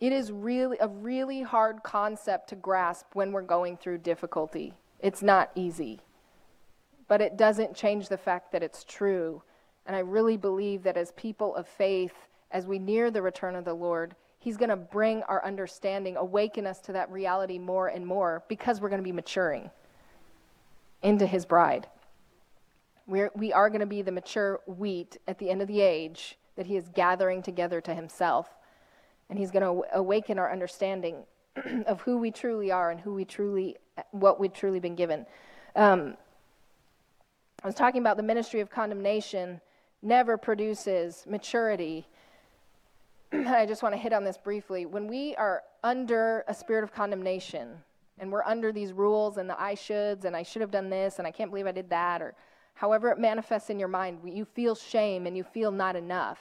[0.00, 4.74] It is really a really hard concept to grasp when we're going through difficulty.
[4.98, 6.00] It's not easy.
[7.06, 9.42] But it doesn't change the fact that it's true
[9.88, 12.12] and I really believe that as people of faith,
[12.50, 16.64] as we near the return of the Lord, He's going to bring our understanding, awaken
[16.64, 19.70] us to that reality more and more because we're going to be maturing
[21.02, 21.88] into His bride.
[23.06, 26.38] We're, we are going to be the mature wheat at the end of the age
[26.54, 28.46] that He is gathering together to Himself.
[29.30, 31.24] And He's going to awaken our understanding
[31.86, 33.76] of who we truly are and who we truly,
[34.10, 35.26] what we've truly been given.
[35.74, 36.16] Um,
[37.62, 39.60] I was talking about the ministry of condemnation
[40.02, 42.06] never produces maturity.
[43.32, 44.86] I just want to hit on this briefly.
[44.86, 47.70] When we are under a spirit of condemnation
[48.18, 51.18] and we're under these rules and the I shoulds and I should have done this
[51.18, 52.34] and I can't believe I did that or
[52.74, 56.38] however it manifests in your mind, you feel shame and you feel not enough,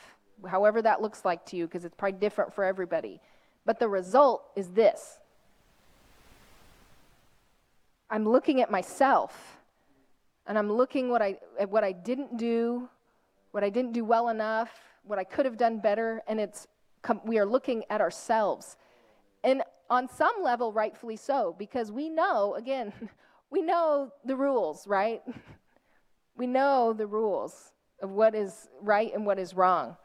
[0.47, 3.19] however that looks like to you, because it's probably different for everybody.
[3.65, 5.17] But the result is this
[8.09, 9.57] I'm looking at myself
[10.45, 12.87] and I'm looking what I, at what I didn't do
[13.51, 14.71] what I didn't do well enough,
[15.03, 16.67] what I could have done better, and it's
[17.23, 18.75] we are looking at ourselves.
[19.43, 22.91] And on some level, rightfully so, because we know, again,
[23.49, 25.21] we know the rules, right?
[26.37, 27.71] we know the rules
[28.01, 29.95] of what is right and what is wrong.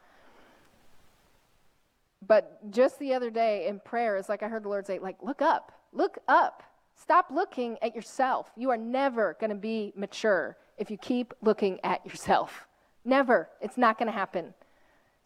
[2.26, 5.16] But just the other day in prayer, it's like I heard the Lord say, like,
[5.22, 6.62] look up, look up.
[6.95, 8.53] Stop looking at yourself.
[8.57, 12.68] You are never going to be mature if you keep looking at yourself.
[13.05, 13.49] Never.
[13.61, 14.55] It's not going to happen.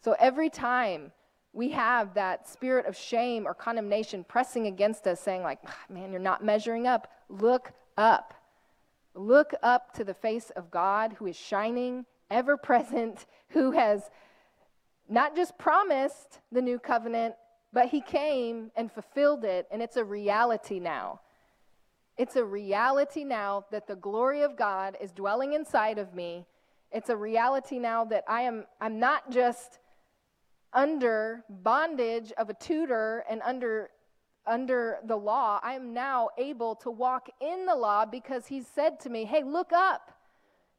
[0.03, 1.11] So every time
[1.53, 6.11] we have that spirit of shame or condemnation pressing against us, saying, like, ah, man,
[6.11, 8.33] you're not measuring up, look up.
[9.15, 14.03] Look up to the face of God who is shining, ever present, who has
[15.09, 17.35] not just promised the new covenant,
[17.73, 21.21] but he came and fulfilled it, and it's a reality now.
[22.17, 26.45] It's a reality now that the glory of God is dwelling inside of me.
[26.91, 29.79] It's a reality now that I am I'm not just
[30.73, 33.89] under bondage of a tutor and under
[34.45, 35.59] under the law.
[35.61, 39.43] I am now able to walk in the law because he said to me, "Hey,
[39.43, 40.11] look up.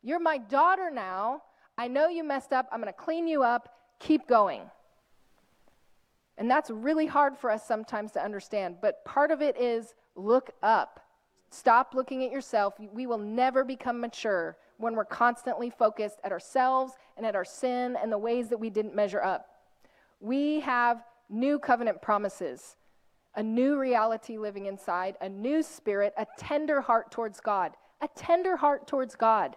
[0.02, 1.42] You're my daughter now.
[1.76, 2.68] I know you messed up.
[2.72, 4.62] I'm going to clean you up keep going.
[6.36, 8.76] And that's really hard for us sometimes to understand.
[8.80, 11.00] But part of it is look up.
[11.50, 12.74] Stop looking at yourself.
[12.78, 17.96] We will never become mature when we're constantly focused at ourselves and at our sin
[18.00, 19.46] and the ways that we didn't measure up.
[20.20, 22.76] We have new covenant promises,
[23.34, 28.56] a new reality living inside, a new spirit, a tender heart towards God, a tender
[28.56, 29.56] heart towards God.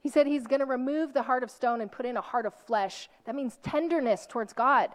[0.00, 2.46] He said he's going to remove the heart of stone and put in a heart
[2.46, 3.08] of flesh.
[3.26, 4.90] That means tenderness towards God.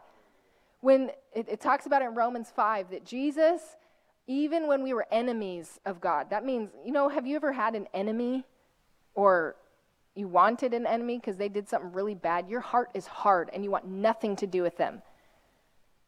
[0.82, 3.62] When it, it, talks about in Romans 5 that Jesus,
[4.28, 7.76] even when we were enemies of God, that means, you know, have you ever had
[7.76, 8.46] an enemy
[9.16, 9.56] or
[10.16, 12.48] you wanted an enemy because they did something really bad?
[12.48, 15.02] Your heart is hard and you want nothing to do with them.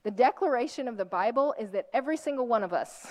[0.04, 3.08] The declaration of the Bible is that every single one of us,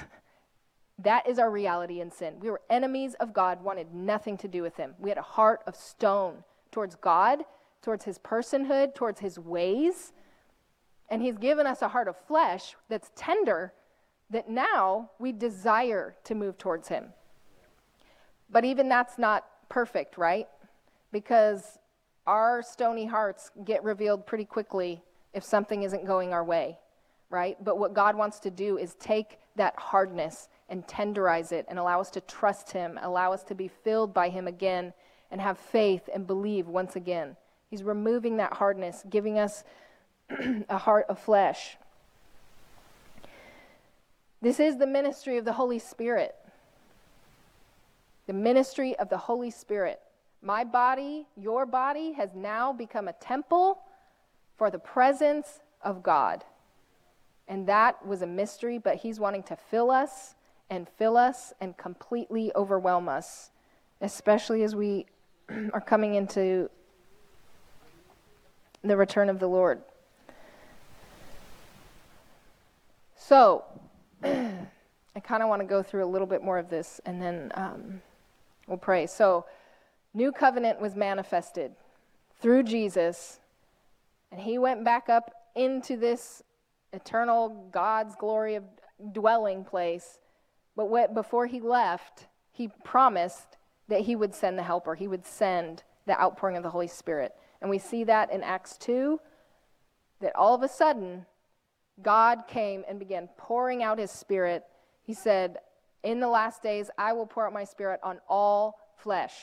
[0.98, 2.36] that is our reality in sin.
[2.40, 4.94] We were enemies of God, wanted nothing to do with Him.
[4.98, 7.40] We had a heart of stone towards God,
[7.82, 10.12] towards His personhood, towards His ways.
[11.11, 13.72] And He's given us a heart of flesh that's tender,
[14.30, 17.06] that now we desire to move towards Him.
[18.50, 20.48] But even that's not perfect, right?
[21.12, 21.78] Because
[22.26, 25.02] our stony hearts get revealed pretty quickly
[25.32, 26.78] if something isn't going our way,
[27.30, 27.62] right?
[27.62, 32.00] But what God wants to do is take that hardness and tenderize it and allow
[32.00, 34.92] us to trust Him, allow us to be filled by Him again
[35.30, 37.36] and have faith and believe once again.
[37.68, 39.64] He's removing that hardness, giving us
[40.68, 41.76] a heart of flesh.
[44.45, 46.34] This is the ministry of the Holy Spirit.
[48.26, 50.03] The ministry of the Holy Spirit.
[50.42, 53.78] My body, your body, has now become a temple
[54.59, 56.45] for the presence of God.
[57.49, 60.34] And that was a mystery, but He's wanting to fill us
[60.68, 63.51] and fill us and completely overwhelm us,
[64.03, 65.07] especially as we
[65.72, 66.68] are coming into
[68.82, 69.80] the return of the Lord.
[73.16, 73.64] So,
[74.24, 77.52] I kind of want to go through a little bit more of this and then
[77.54, 78.02] um,
[78.66, 79.06] we'll pray.
[79.06, 79.46] So,
[80.12, 81.72] new covenant was manifested
[82.40, 83.40] through Jesus,
[84.30, 86.42] and he went back up into this
[86.92, 88.64] eternal God's glory of
[89.12, 90.18] dwelling place
[90.76, 93.56] but what, before he left, he promised
[93.88, 97.34] that he would send the helper, he would send the outpouring of the Holy Spirit.
[97.60, 99.20] And we see that in Acts 2
[100.20, 101.26] that all of a sudden,
[102.03, 104.64] God came and began pouring out his spirit.
[105.03, 105.59] He said,
[106.03, 109.34] In the last days, I will pour out my spirit on all flesh.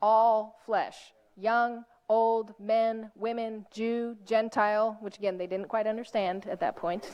[0.00, 1.12] All flesh.
[1.36, 7.10] Young, old, men, women, Jew, Gentile, which again, they didn't quite understand at that point.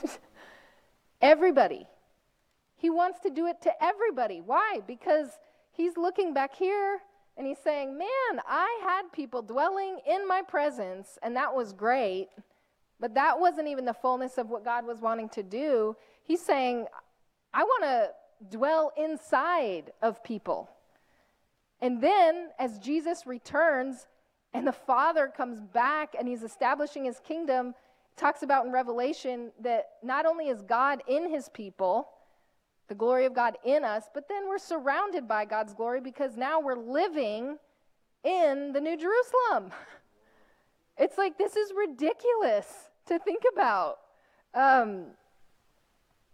[1.21, 1.87] Everybody.
[2.77, 4.41] He wants to do it to everybody.
[4.41, 4.81] Why?
[4.85, 5.29] Because
[5.71, 6.99] he's looking back here
[7.37, 12.27] and he's saying, Man, I had people dwelling in my presence, and that was great.
[12.99, 15.95] But that wasn't even the fullness of what God was wanting to do.
[16.23, 16.87] He's saying,
[17.53, 18.09] I want to
[18.49, 20.69] dwell inside of people.
[21.81, 24.07] And then, as Jesus returns
[24.53, 27.75] and the Father comes back and he's establishing his kingdom,
[28.15, 32.07] talks about in Revelation that not only is God in his people,
[32.87, 36.59] the glory of God in us, but then we're surrounded by God's glory because now
[36.59, 37.57] we're living
[38.23, 39.71] in the New Jerusalem.
[40.97, 42.65] It's like this is ridiculous
[43.07, 43.97] to think about.
[44.53, 45.07] Um,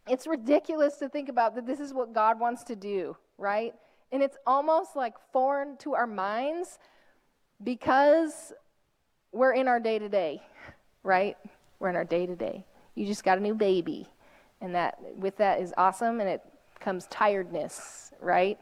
[0.07, 3.73] it's ridiculous to think about that this is what God wants to do, right?
[4.11, 6.79] And it's almost like foreign to our minds
[7.63, 8.53] because
[9.31, 10.41] we're in our day to day,
[11.03, 11.37] right?
[11.79, 12.65] We're in our day to day.
[12.95, 14.07] You just got a new baby
[14.61, 16.41] and that with that is awesome and it
[16.79, 18.59] comes tiredness right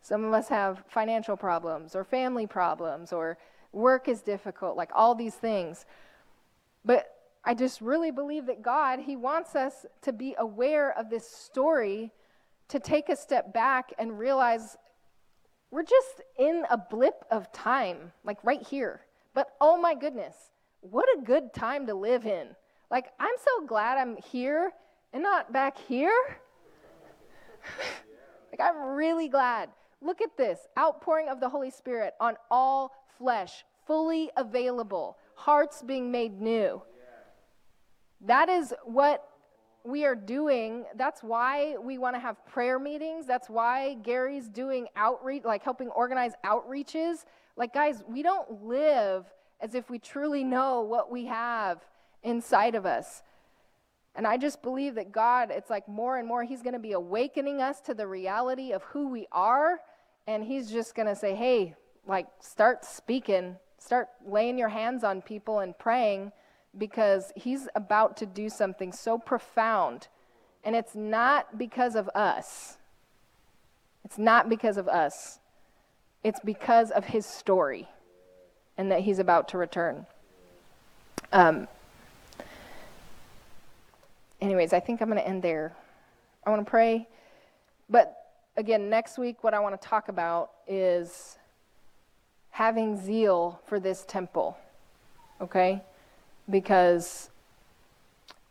[0.00, 3.36] some of us have financial problems or family problems or
[3.72, 5.84] work is difficult like all these things
[6.84, 7.14] but
[7.44, 12.12] I just really believe that God, He wants us to be aware of this story,
[12.68, 14.76] to take a step back and realize
[15.70, 19.02] we're just in a blip of time, like right here.
[19.34, 20.34] But oh my goodness,
[20.80, 22.48] what a good time to live in.
[22.90, 24.72] Like, I'm so glad I'm here
[25.12, 26.12] and not back here.
[28.50, 29.70] like, I'm really glad.
[30.02, 36.10] Look at this outpouring of the Holy Spirit on all flesh, fully available, hearts being
[36.10, 36.82] made new.
[38.22, 39.28] That is what
[39.84, 40.84] we are doing.
[40.96, 43.26] That's why we want to have prayer meetings.
[43.26, 47.24] That's why Gary's doing outreach, like helping organize outreaches.
[47.56, 49.26] Like, guys, we don't live
[49.60, 51.84] as if we truly know what we have
[52.22, 53.22] inside of us.
[54.14, 56.92] And I just believe that God, it's like more and more, He's going to be
[56.92, 59.80] awakening us to the reality of who we are.
[60.26, 61.74] And He's just going to say, hey,
[62.06, 66.32] like, start speaking, start laying your hands on people and praying
[66.76, 70.08] because He's about to do something so profound.
[70.62, 72.76] And it's not because of us.
[74.04, 75.38] It's not because of us.
[76.22, 77.88] It's because of His story
[78.76, 80.06] and that He's about to return.
[81.32, 81.68] Um,
[84.40, 85.76] anyways, I think I'm going to end there.
[86.44, 87.08] I want to pray.
[87.88, 88.16] But
[88.56, 91.38] again, next week, what I want to talk about is
[92.50, 94.56] having zeal for this temple,
[95.40, 95.82] okay?
[96.48, 97.30] Because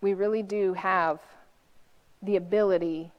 [0.02, 1.20] we really do have
[2.22, 3.12] the ability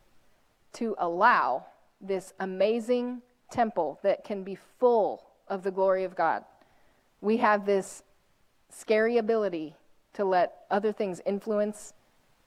[0.73, 1.65] to allow
[2.01, 6.45] this amazing temple that can be full of the glory of God.
[7.21, 8.03] We have this
[8.71, 9.75] scary ability
[10.15, 11.93] to let other things influence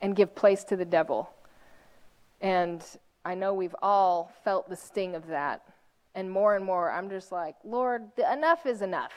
[0.02, 1.30] and give place to the devil.
[2.42, 2.84] And
[3.24, 5.62] I know we've all felt the sting of that.
[6.16, 9.14] And more and more, I'm just like, Lord, enough is enough.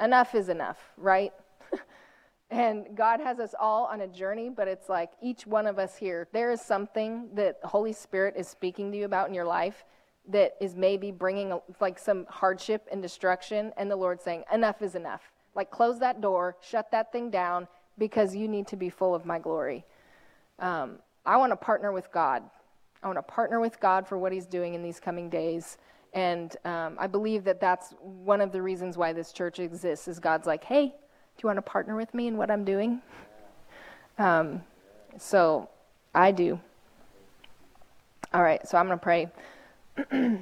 [0.00, 1.32] Enough is enough, right?
[2.50, 5.96] and God has us all on a journey, but it's like each one of us
[5.96, 9.44] here, there is something that the Holy Spirit is speaking to you about in your
[9.44, 9.84] life
[10.28, 14.94] that is maybe bringing like some hardship and destruction, and the Lord saying, enough is
[14.94, 15.32] enough.
[15.54, 19.26] Like, close that door, shut that thing down, because you need to be full of
[19.26, 19.84] my glory.
[20.58, 22.42] Um, I want to partner with God.
[23.02, 25.78] I want to partner with God for what He's doing in these coming days.
[26.14, 30.08] And um, I believe that that's one of the reasons why this church exists.
[30.08, 33.02] Is God's like, hey, do you want to partner with me in what I'm doing?
[34.20, 34.62] Um,
[35.16, 35.68] so
[36.12, 36.58] I do.
[38.34, 39.30] All right, so I'm going to pray.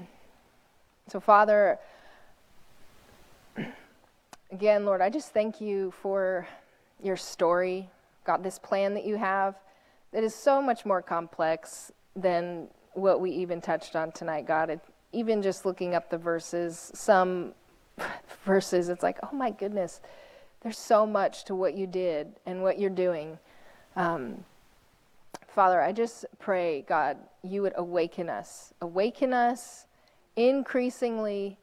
[1.08, 1.78] so, Father,
[4.50, 6.48] again, Lord, I just thank you for
[7.02, 7.90] your story,
[8.24, 9.56] God, this plan that you have
[10.12, 14.70] that is so much more complex than what we even touched on tonight, God.
[14.70, 14.80] It,
[15.16, 17.54] even just looking up the verses, some
[18.44, 20.00] verses, it's like, oh my goodness,
[20.60, 23.38] there's so much to what you did and what you're doing.
[23.96, 24.44] Um,
[25.48, 28.74] Father, I just pray, God, you would awaken us.
[28.82, 29.86] Awaken us
[30.36, 31.56] increasingly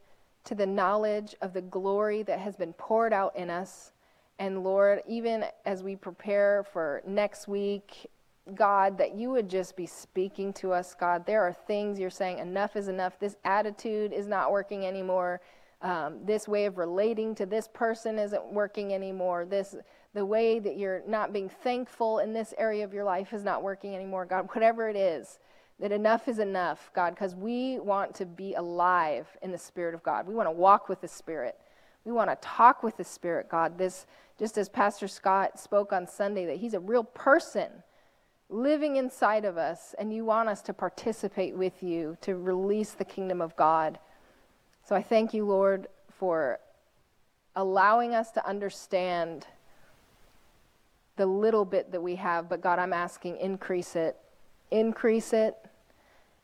[0.46, 3.92] to the knowledge of the glory that has been poured out in us
[4.40, 8.08] and Lord, even as we prepare for next week,
[8.56, 11.26] God, that you would just be speaking to us, God.
[11.26, 13.18] There are things you're saying, enough is enough.
[13.20, 15.42] This attitude is not working anymore.
[15.82, 19.46] Um, this way of relating to this person isn't working anymore.
[19.46, 19.76] This,
[20.14, 23.64] the way that you're not being thankful in this area of your life is not
[23.64, 24.50] working anymore, God.
[24.54, 25.40] Whatever it is,
[25.80, 30.04] that enough is enough, God, because we want to be alive in the Spirit of
[30.04, 30.28] God.
[30.28, 31.58] We want to walk with the Spirit.
[32.06, 33.78] We want to talk with the Spirit, God.
[33.78, 34.06] This,
[34.38, 37.70] just as Pastor Scott spoke on Sunday, that He's a real person
[38.50, 43.06] living inside of us, and you want us to participate with you to release the
[43.06, 44.00] kingdom of God.
[44.88, 46.60] So I thank you, Lord, for
[47.56, 49.48] allowing us to understand
[51.16, 54.18] the little bit that we have, but God, I'm asking, increase it.
[54.72, 55.56] Increase it.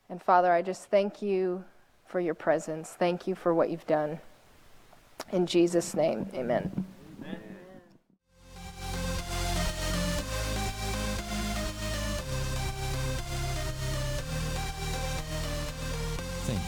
[0.10, 1.64] And Father, I just thank you
[2.08, 2.92] for your presence.
[2.92, 4.20] Thank you for what you've done.
[5.32, 6.86] In Jesus' name, amen.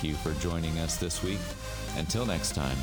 [0.04, 1.39] You for joining us this week.
[1.97, 2.78] Until next time.